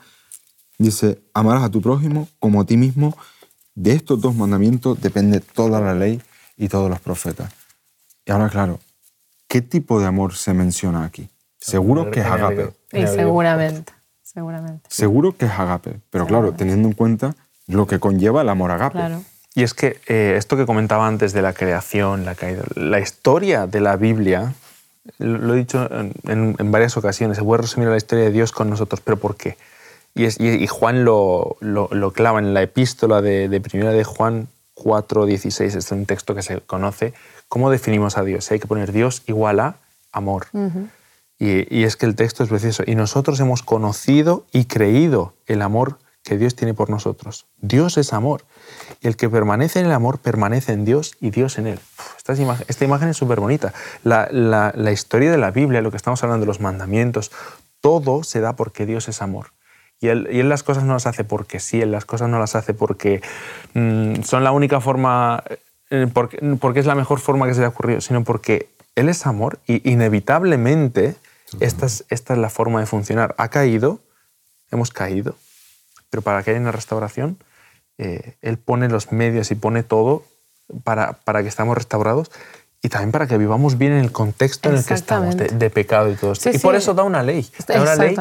Dice, 0.78 1.22
amarás 1.34 1.64
a 1.64 1.70
tu 1.70 1.80
prójimo 1.80 2.28
como 2.38 2.62
a 2.62 2.64
ti 2.64 2.76
mismo. 2.76 3.16
De 3.74 3.92
estos 3.92 4.20
dos 4.20 4.34
mandamientos 4.34 5.00
depende 5.00 5.40
toda 5.40 5.80
la 5.80 5.94
ley 5.94 6.20
y 6.56 6.68
todos 6.68 6.90
los 6.90 7.00
profetas. 7.00 7.52
Y 8.24 8.32
ahora, 8.32 8.48
claro, 8.48 8.80
¿qué 9.48 9.60
tipo 9.62 10.00
de 10.00 10.06
amor 10.06 10.34
se 10.34 10.54
menciona 10.54 11.04
aquí? 11.04 11.28
Seguro 11.58 12.10
que 12.10 12.20
es 12.20 12.26
agape. 12.26 12.72
Y 12.92 13.06
seguramente, 13.06 13.92
seguramente. 14.22 14.88
Seguro 14.88 15.36
que 15.36 15.46
es 15.46 15.52
agape, 15.52 16.00
pero 16.10 16.26
claro, 16.26 16.52
teniendo 16.52 16.88
en 16.88 16.94
cuenta 16.94 17.34
lo 17.66 17.86
que 17.86 18.00
conlleva 18.00 18.42
el 18.42 18.48
amor 18.48 18.70
agape. 18.70 18.98
Claro. 18.98 19.22
Y 19.54 19.62
es 19.62 19.74
que 19.74 20.00
eh, 20.06 20.34
esto 20.36 20.56
que 20.56 20.66
comentaba 20.66 21.06
antes 21.06 21.32
de 21.32 21.42
la 21.42 21.52
creación, 21.52 22.24
la 22.24 22.34
caída, 22.34 22.64
la 22.74 23.00
historia 23.00 23.66
de 23.66 23.80
la 23.80 23.96
Biblia 23.96 24.54
lo 25.18 25.54
he 25.54 25.58
dicho 25.58 25.88
en, 26.28 26.70
varias 26.70 26.96
ocasiones, 26.96 27.36
se 27.36 27.42
puede 27.42 27.62
resumir 27.62 27.88
la 27.88 27.96
historia 27.96 28.24
de 28.24 28.30
Dios 28.30 28.52
con 28.52 28.70
nosotros, 28.70 29.00
pero 29.04 29.16
¿por 29.16 29.36
qué? 29.36 29.56
Y, 30.14 30.26
y, 30.44 30.66
Juan 30.66 31.04
lo, 31.04 31.56
lo, 31.60 32.12
clava 32.12 32.38
en 32.38 32.52
la 32.52 32.62
epístola 32.62 33.22
de, 33.22 33.48
de 33.48 33.60
primera 33.60 33.92
de 33.92 34.04
Juan 34.04 34.48
4.16, 34.76 35.64
este 35.64 35.78
es 35.78 35.92
un 35.92 36.06
texto 36.06 36.34
que 36.34 36.42
se 36.42 36.60
conoce. 36.60 37.14
¿Cómo 37.48 37.70
definimos 37.70 38.18
a 38.18 38.22
Dios? 38.22 38.50
Hay 38.50 38.60
que 38.60 38.66
poner 38.66 38.92
Dios 38.92 39.22
igual 39.26 39.60
a 39.60 39.76
amor. 40.12 40.46
y, 41.38 41.74
y, 41.74 41.84
es 41.84 41.96
que 41.96 42.06
el 42.06 42.14
texto 42.14 42.42
es 42.42 42.50
precioso. 42.50 42.82
Y 42.86 42.94
nosotros 42.94 43.40
hemos 43.40 43.62
conocido 43.62 44.44
y 44.52 44.66
creído 44.66 45.32
el 45.46 45.62
amor 45.62 45.98
que 46.22 46.38
Dios 46.38 46.54
tiene 46.54 46.74
por 46.74 46.88
nosotros. 46.88 47.46
Dios 47.58 47.98
es 47.98 48.12
amor. 48.12 48.44
Y 49.00 49.08
el 49.08 49.16
que 49.16 49.28
permanece 49.28 49.80
en 49.80 49.86
el 49.86 49.92
amor 49.92 50.18
permanece 50.18 50.72
en 50.72 50.84
Dios 50.84 51.16
y 51.20 51.30
Dios 51.30 51.58
en 51.58 51.66
él. 51.66 51.80
Esta 52.16 52.34
imagen, 52.34 52.64
esta 52.68 52.84
imagen 52.84 53.08
es 53.08 53.16
súper 53.16 53.40
bonita. 53.40 53.72
La, 54.04 54.28
la, 54.30 54.92
historia 54.92 55.30
de 55.30 55.38
la 55.38 55.50
Biblia, 55.50 55.82
lo 55.82 55.90
que 55.90 55.96
estamos 55.96 56.22
hablando 56.22 56.42
de 56.42 56.46
los 56.46 56.60
mandamientos, 56.60 57.32
todo 57.80 58.22
se 58.22 58.40
da 58.40 58.54
porque 58.54 58.86
Dios 58.86 59.08
es 59.08 59.20
amor. 59.20 59.48
Y 60.00 60.08
él, 60.08 60.28
y 60.30 60.40
él, 60.40 60.48
las 60.48 60.62
cosas 60.62 60.84
no 60.84 60.94
las 60.94 61.06
hace 61.06 61.24
porque 61.24 61.60
sí, 61.60 61.80
Él 61.80 61.92
las 61.92 62.04
cosas 62.04 62.28
no 62.28 62.38
las 62.38 62.56
hace 62.56 62.74
porque 62.74 63.22
mm, 63.74 64.22
son 64.22 64.42
la 64.42 64.50
única 64.50 64.80
forma, 64.80 65.44
eh, 65.90 66.08
porque, 66.12 66.38
porque, 66.60 66.80
es 66.80 66.86
la 66.86 66.96
mejor 66.96 67.20
forma 67.20 67.46
que 67.46 67.54
se 67.54 67.60
le 67.60 67.66
ha 67.66 67.68
ocurrido, 67.68 68.00
sino 68.00 68.24
porque 68.24 68.68
Él 68.96 69.08
es 69.08 69.26
amor 69.26 69.60
y 69.66 69.88
inevitablemente 69.88 71.14
esta 71.60 71.86
es, 71.86 72.04
esta 72.08 72.32
es 72.32 72.38
la 72.38 72.50
forma 72.50 72.80
de 72.80 72.86
funcionar. 72.86 73.34
Ha 73.38 73.48
caído, 73.48 74.00
hemos 74.70 74.90
caído, 74.90 75.36
pero 76.12 76.20
para 76.22 76.42
que 76.42 76.50
haya 76.50 76.60
una 76.60 76.72
restauración, 76.72 77.38
eh, 77.96 78.36
Él 78.42 78.58
pone 78.58 78.90
los 78.90 79.12
medios 79.12 79.50
y 79.50 79.54
pone 79.54 79.82
todo 79.82 80.24
para, 80.84 81.14
para 81.14 81.40
que 81.40 81.48
estemos 81.48 81.74
restaurados 81.74 82.30
y 82.82 82.90
también 82.90 83.12
para 83.12 83.26
que 83.26 83.38
vivamos 83.38 83.78
bien 83.78 83.92
en 83.92 84.00
el 84.00 84.12
contexto 84.12 84.68
en 84.68 84.76
el 84.76 84.84
que 84.84 84.92
estamos, 84.92 85.38
de, 85.38 85.70
pecado 85.70 86.10
y 86.10 86.16
todo 86.16 86.32
esto. 86.32 86.50
y 86.50 86.58
por 86.58 86.74
eso 86.74 86.92
da 86.92 87.02
una 87.02 87.22
ley. 87.22 87.50
Da 87.66 87.80
una 87.80 87.94
ley, 87.96 88.14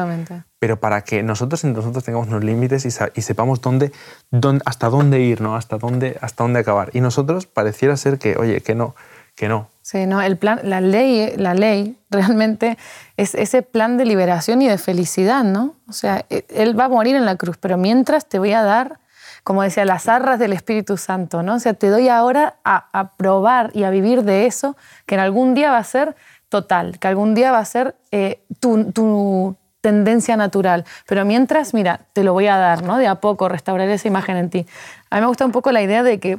pero 0.58 0.80
para 0.80 1.02
que 1.02 1.22
nosotros 1.22 1.62
nosotros 1.64 2.02
tengamos 2.02 2.28
unos 2.28 2.44
límites 2.44 2.86
y, 2.86 3.20
sepamos 3.20 3.60
dónde, 3.60 3.92
dónde, 4.30 4.62
hasta 4.64 4.88
dónde 4.88 5.20
ir, 5.20 5.42
¿no? 5.42 5.54
hasta, 5.54 5.76
dónde, 5.76 6.16
hasta 6.22 6.44
dónde 6.44 6.60
acabar. 6.60 6.88
Y 6.94 7.02
nosotros 7.02 7.44
pareciera 7.44 7.94
ser 7.98 8.18
que, 8.18 8.36
oye, 8.36 8.62
que 8.62 8.74
no, 8.74 8.94
que 9.34 9.48
no. 9.48 9.68
Sí, 9.82 10.06
no, 10.06 10.22
el 10.22 10.38
plan, 10.38 10.60
la 10.62 10.80
ley, 10.80 11.34
la 11.36 11.54
ley 11.54 11.98
realmente 12.10 12.78
es 13.16 13.34
ese 13.34 13.62
plan 13.62 13.98
de 13.98 14.04
liberación 14.04 14.62
y 14.62 14.68
de 14.68 14.78
felicidad, 14.78 15.44
¿no? 15.44 15.74
O 15.88 15.92
sea, 15.92 16.24
e, 16.30 16.46
él 16.48 16.78
va 16.78 16.84
a 16.84 16.88
morir 16.88 17.16
en 17.16 17.26
la 17.26 17.36
cruz, 17.36 17.56
pero 17.58 17.76
mientras 17.76 18.28
te 18.28 18.38
voy 18.38 18.52
a 18.52 18.62
dar 18.62 19.00
como 19.44 19.62
decía, 19.62 19.84
las 19.84 20.08
arras 20.08 20.38
del 20.38 20.52
Espíritu 20.52 20.96
Santo, 20.96 21.42
¿no? 21.42 21.54
O 21.54 21.58
sea, 21.58 21.74
te 21.74 21.88
doy 21.88 22.08
ahora 22.08 22.56
a, 22.64 23.12
probar 23.16 23.70
y 23.74 23.82
a 23.84 23.90
vivir 23.90 24.22
de 24.22 24.46
eso, 24.46 24.76
que 25.06 25.16
en 25.16 25.20
algún 25.20 25.54
día 25.54 25.70
va 25.72 25.78
a 25.78 25.84
ser 25.84 26.14
total, 26.48 26.98
que 26.98 27.08
algún 27.08 27.34
día 27.34 27.50
va 27.50 27.58
a 27.58 27.64
ser 27.64 27.96
eh, 28.12 28.44
tu, 28.60 29.56
tendencia 29.80 30.36
natural. 30.36 30.84
Pero 31.08 31.24
mientras, 31.24 31.74
mira, 31.74 32.02
te 32.12 32.22
lo 32.22 32.32
voy 32.32 32.46
a 32.46 32.56
dar, 32.56 32.84
¿no? 32.84 32.98
De 32.98 33.08
a 33.08 33.16
poco, 33.16 33.48
restaurar 33.48 33.88
esa 33.88 34.06
imagen 34.06 34.36
en 34.36 34.48
ti. 34.48 34.66
A 35.10 35.16
mí 35.16 35.22
me 35.22 35.26
gusta 35.26 35.44
un 35.44 35.50
poco 35.50 35.72
la 35.72 35.82
idea 35.82 36.04
de 36.04 36.20
que 36.20 36.38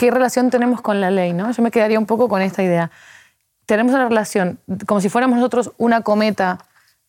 qué 0.00 0.10
relación 0.10 0.48
tenemos 0.48 0.80
con 0.80 0.98
la 1.02 1.10
ley, 1.10 1.34
¿no? 1.34 1.50
Yo 1.50 1.62
me 1.62 1.70
quedaría 1.70 1.98
un 1.98 2.06
poco 2.06 2.26
con 2.30 2.40
esta 2.40 2.62
idea. 2.62 2.90
Tenemos 3.66 3.92
una 3.92 4.08
relación 4.08 4.58
como 4.86 5.02
si 5.02 5.10
fuéramos 5.10 5.36
nosotros 5.36 5.72
una 5.76 6.00
cometa 6.00 6.56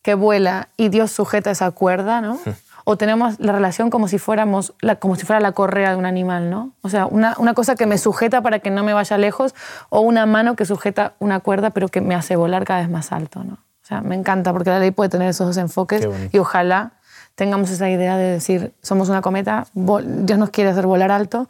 que 0.02 0.12
vuela 0.12 0.68
y 0.76 0.90
Dios 0.90 1.10
sujeta 1.10 1.50
esa 1.50 1.70
cuerda, 1.70 2.20
¿no? 2.20 2.38
o 2.84 2.98
tenemos 2.98 3.40
la 3.40 3.52
relación 3.52 3.88
como 3.88 4.08
si, 4.08 4.18
fuéramos 4.18 4.74
la, 4.82 4.96
como 4.96 5.16
si 5.16 5.24
fuera 5.24 5.40
la 5.40 5.52
correa 5.52 5.92
de 5.92 5.96
un 5.96 6.04
animal, 6.04 6.50
¿no? 6.50 6.72
O 6.82 6.90
sea, 6.90 7.06
una, 7.06 7.34
una, 7.38 7.54
cosa 7.54 7.76
que 7.76 7.86
me 7.86 7.96
sujeta 7.96 8.42
para 8.42 8.58
que 8.58 8.70
no 8.70 8.84
me 8.84 8.92
vaya 8.92 9.16
lejos 9.16 9.54
o 9.88 10.00
una 10.02 10.26
mano 10.26 10.54
que 10.54 10.66
sujeta 10.66 11.14
una 11.18 11.40
cuerda 11.40 11.70
pero 11.70 11.88
que 11.88 12.02
me 12.02 12.14
hace 12.14 12.36
volar 12.36 12.66
cada 12.66 12.80
vez 12.80 12.90
más 12.90 13.10
alto, 13.10 13.42
¿no? 13.42 13.54
O 13.54 13.86
sea, 13.86 14.02
me 14.02 14.16
encanta 14.16 14.52
porque 14.52 14.68
la 14.68 14.78
ley 14.78 14.90
puede 14.90 15.08
tener 15.08 15.30
esos 15.30 15.46
dos 15.46 15.56
enfoques 15.56 16.06
y 16.30 16.38
ojalá 16.38 16.92
tengamos 17.36 17.70
esa 17.70 17.88
idea 17.88 18.18
de 18.18 18.32
decir, 18.32 18.74
somos 18.82 19.08
una 19.08 19.22
cometa, 19.22 19.66
Dios 19.72 20.38
nos 20.38 20.50
quiere 20.50 20.68
hacer 20.68 20.86
volar 20.86 21.10
alto, 21.10 21.48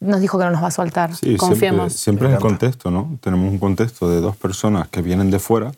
nos 0.00 0.20
dijo 0.20 0.38
que 0.38 0.44
no 0.44 0.50
nos 0.50 0.62
va 0.62 0.68
a 0.68 0.72
soltar, 0.72 1.10
confiemos. 1.38 1.92
Siempre, 1.92 1.98
siempre 1.98 2.28
es 2.28 2.34
el 2.34 2.40
contexto, 2.40 2.90
¿no? 2.90 3.18
Tenemos 3.20 3.50
un 3.50 3.58
contexto 3.58 4.08
de 4.08 4.20
dos 4.20 4.36
personas 4.36 4.88
que 4.88 5.02
vienen 5.02 5.30
de 5.30 5.38
fuera 5.38 5.72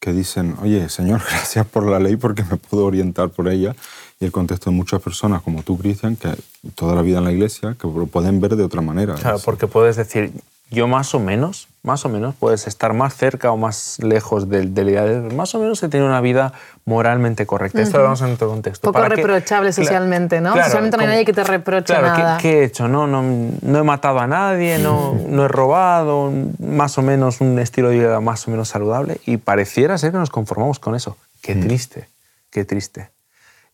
que 0.00 0.12
dicen, 0.12 0.56
oye, 0.62 0.88
Señor, 0.88 1.20
gracias 1.30 1.66
por 1.66 1.86
la 1.86 2.00
ley 2.00 2.16
porque 2.16 2.42
me 2.42 2.56
puedo 2.56 2.86
orientar 2.86 3.28
por 3.28 3.48
ella. 3.48 3.76
Y 4.18 4.24
el 4.24 4.32
contexto 4.32 4.70
de 4.70 4.76
muchas 4.76 5.00
personas 5.00 5.42
como 5.42 5.62
tú, 5.62 5.78
Cristian, 5.78 6.16
que 6.16 6.34
toda 6.74 6.94
la 6.94 7.02
vida 7.02 7.18
en 7.18 7.24
la 7.24 7.32
iglesia, 7.32 7.76
que 7.80 7.86
lo 7.86 8.06
pueden 8.06 8.40
ver 8.40 8.56
de 8.56 8.64
otra 8.64 8.82
manera. 8.82 9.14
Claro, 9.14 9.38
porque 9.44 9.66
puedes 9.66 9.96
decir, 9.96 10.32
yo 10.70 10.88
más 10.88 11.14
o 11.14 11.20
menos, 11.20 11.68
más 11.82 12.04
o 12.04 12.10
menos, 12.10 12.34
puedes 12.34 12.66
estar 12.66 12.92
más 12.92 13.14
cerca 13.14 13.50
o 13.50 13.56
más 13.56 13.98
lejos 14.02 14.50
del, 14.50 14.74
del 14.74 14.90
ideal, 14.90 15.32
más 15.34 15.54
o 15.54 15.58
menos 15.58 15.82
he 15.82 15.88
tenido 15.88 16.08
una 16.08 16.20
vida 16.20 16.52
moralmente 16.84 17.46
correcta. 17.46 17.80
Esto 17.80 17.98
lo 17.98 18.04
vamos 18.04 18.20
en 18.20 18.32
otro 18.32 18.48
contexto. 18.48 18.92
Poco 18.92 19.02
reprochable 19.06 19.72
socialmente, 19.72 20.42
¿no? 20.42 20.54
socialmente 20.62 20.98
no 20.98 21.02
hay 21.02 21.08
nadie 21.08 21.24
que 21.24 21.32
te 21.32 21.42
reproche 21.42 21.86
claro, 21.86 22.08
nada. 22.08 22.36
¿qué, 22.36 22.42
¿qué, 22.42 22.60
he 22.60 22.64
hecho? 22.64 22.86
No, 22.86 23.06
no, 23.06 23.22
no 23.22 23.78
he 23.78 23.82
matado 23.82 24.18
a 24.18 24.26
nadie, 24.26 24.78
no, 24.78 25.16
no 25.26 25.44
he 25.46 25.48
robado, 25.48 26.30
más 26.58 26.98
o 26.98 27.02
menos 27.02 27.40
un 27.40 27.58
estilo 27.58 27.88
de 27.88 27.98
vida 27.98 28.20
más 28.20 28.46
o 28.46 28.50
menos 28.50 28.68
saludable 28.68 29.18
y 29.24 29.38
pareciera 29.38 29.96
ser 29.96 30.12
que 30.12 30.18
nos 30.18 30.30
conformamos 30.30 30.78
con 30.78 30.94
eso. 30.94 31.16
Qué 31.40 31.54
mm. 31.54 31.60
triste, 31.60 32.08
qué 32.50 32.66
triste. 32.66 33.10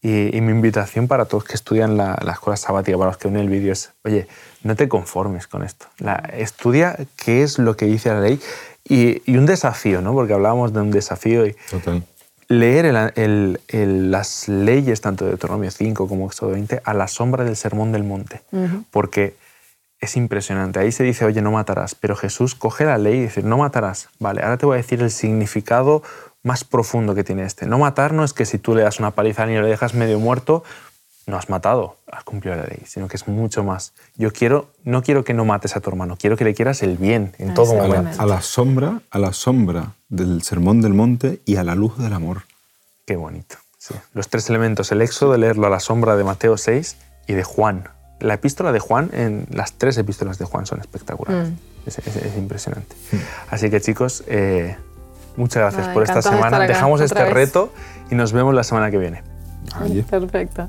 Y, 0.02 0.40
mi 0.40 0.52
invitación 0.52 1.08
para 1.08 1.24
todos 1.24 1.42
que 1.42 1.54
estudian 1.54 1.96
la, 1.96 2.16
la, 2.22 2.32
escuela 2.32 2.56
sabática, 2.56 2.96
para 2.96 3.10
los 3.10 3.16
que 3.16 3.26
ven 3.26 3.38
el 3.38 3.48
vídeo, 3.48 3.72
es, 3.72 3.90
oye, 4.04 4.28
no 4.66 4.76
te 4.76 4.88
conformes 4.88 5.46
con 5.46 5.62
esto. 5.62 5.86
La, 5.98 6.16
estudia 6.36 6.96
qué 7.16 7.42
es 7.42 7.58
lo 7.58 7.76
que 7.76 7.86
dice 7.86 8.10
la 8.10 8.20
ley 8.20 8.40
y, 8.84 9.22
y, 9.30 9.36
un 9.36 9.46
desafío, 9.46 10.00
¿no? 10.02 10.12
Porque 10.12 10.32
hablábamos 10.32 10.72
de 10.72 10.80
un 10.80 10.90
desafío 10.90 11.46
y 11.46 11.56
Total. 11.70 12.04
leer 12.48 12.86
el, 13.16 13.60
el, 13.68 14.10
las 14.10 14.48
leyes, 14.48 15.00
tanto 15.00 15.24
de 15.24 15.30
Deuteronomio 15.30 15.70
5 15.70 16.08
como 16.08 16.26
Éxodo 16.26 16.50
20, 16.50 16.82
a 16.84 16.94
la 16.94 17.08
sombra 17.08 17.44
del 17.44 17.56
Sermón 17.56 17.92
del 17.92 18.04
Monte. 18.04 18.42
Porque 18.90 19.34
es 20.00 20.16
impresionante. 20.16 20.78
Ahí 20.78 20.92
se 20.92 21.04
dice, 21.04 21.24
oye, 21.24 21.42
no 21.42 21.50
matarás, 21.50 21.94
pero 21.94 22.16
Jesús 22.16 22.54
coge 22.54 22.84
la 22.84 22.98
ley 22.98 23.18
y 23.18 23.22
dice, 23.22 23.42
no 23.42 23.58
matarás. 23.58 24.08
Vale, 24.18 24.42
ahora 24.42 24.58
te 24.58 24.66
voy 24.66 24.74
a 24.74 24.76
decir 24.76 25.02
el 25.02 25.10
significado 25.10 26.02
más 26.42 26.64
profundo 26.64 27.14
que 27.14 27.24
tiene 27.24 27.44
este. 27.44 27.66
No 27.66 27.78
matar 27.78 28.12
no 28.12 28.22
es 28.22 28.32
que 28.32 28.44
si 28.44 28.58
tú 28.58 28.74
le 28.74 28.82
das 28.82 29.00
una 29.00 29.10
paliza 29.10 29.42
al 29.42 29.48
niño 29.48 29.60
y 29.60 29.64
le 29.64 29.70
dejas 29.70 29.94
medio 29.94 30.20
muerto, 30.20 30.62
no 31.26 31.36
has 31.36 31.48
matado, 31.48 31.96
has 32.10 32.24
cumplido 32.24 32.56
la 32.56 32.64
ley, 32.64 32.82
sino 32.86 33.08
que 33.08 33.16
es 33.16 33.26
mucho 33.26 33.64
más. 33.64 33.92
Yo 34.16 34.32
quiero, 34.32 34.70
no 34.84 35.02
quiero 35.02 35.24
que 35.24 35.34
no 35.34 35.44
mates 35.44 35.76
a 35.76 35.80
tu 35.80 35.90
hermano, 35.90 36.16
quiero 36.16 36.36
que 36.36 36.44
le 36.44 36.54
quieras 36.54 36.82
el 36.82 36.96
bien 36.96 37.34
en 37.38 37.54
todo 37.54 37.74
momento. 37.74 38.22
A 38.22 38.26
la, 38.26 38.40
sombra, 38.42 39.00
a 39.10 39.18
la 39.18 39.32
sombra 39.32 39.92
del 40.08 40.42
sermón 40.42 40.80
del 40.80 40.94
monte 40.94 41.40
y 41.44 41.56
a 41.56 41.64
la 41.64 41.74
luz 41.74 41.98
del 41.98 42.12
amor. 42.12 42.42
Qué 43.04 43.16
bonito. 43.16 43.56
Los 44.14 44.28
tres 44.28 44.48
elementos, 44.50 44.90
el 44.90 45.02
éxodo 45.02 45.32
de 45.32 45.38
leerlo 45.38 45.66
a 45.66 45.70
la 45.70 45.80
sombra 45.80 46.16
de 46.16 46.24
Mateo 46.24 46.56
6 46.56 46.96
y 47.28 47.34
de 47.34 47.44
Juan. 47.44 47.88
La 48.18 48.34
epístola 48.34 48.72
de 48.72 48.80
Juan, 48.80 49.10
en 49.12 49.46
las 49.50 49.74
tres 49.74 49.96
epístolas 49.98 50.38
de 50.38 50.44
Juan 50.44 50.66
son 50.66 50.80
espectaculares. 50.80 51.50
Mm. 51.50 51.54
Es, 51.86 52.36
impresionante. 52.36 52.96
Mm. 53.12 53.16
Así 53.50 53.70
que 53.70 53.80
chicos, 53.80 54.24
eh, 54.26 54.76
Muchas 55.36 55.60
gracias 55.60 55.88
por 55.88 56.02
esta 56.02 56.22
semana. 56.22 56.60
Dejamos 56.60 57.00
este 57.00 57.24
reto 57.26 57.72
y 58.10 58.14
nos 58.14 58.32
vemos 58.32 58.54
la 58.54 58.64
semana 58.64 58.90
que 58.90 58.98
viene. 58.98 59.22
Perfecto. 60.08 60.68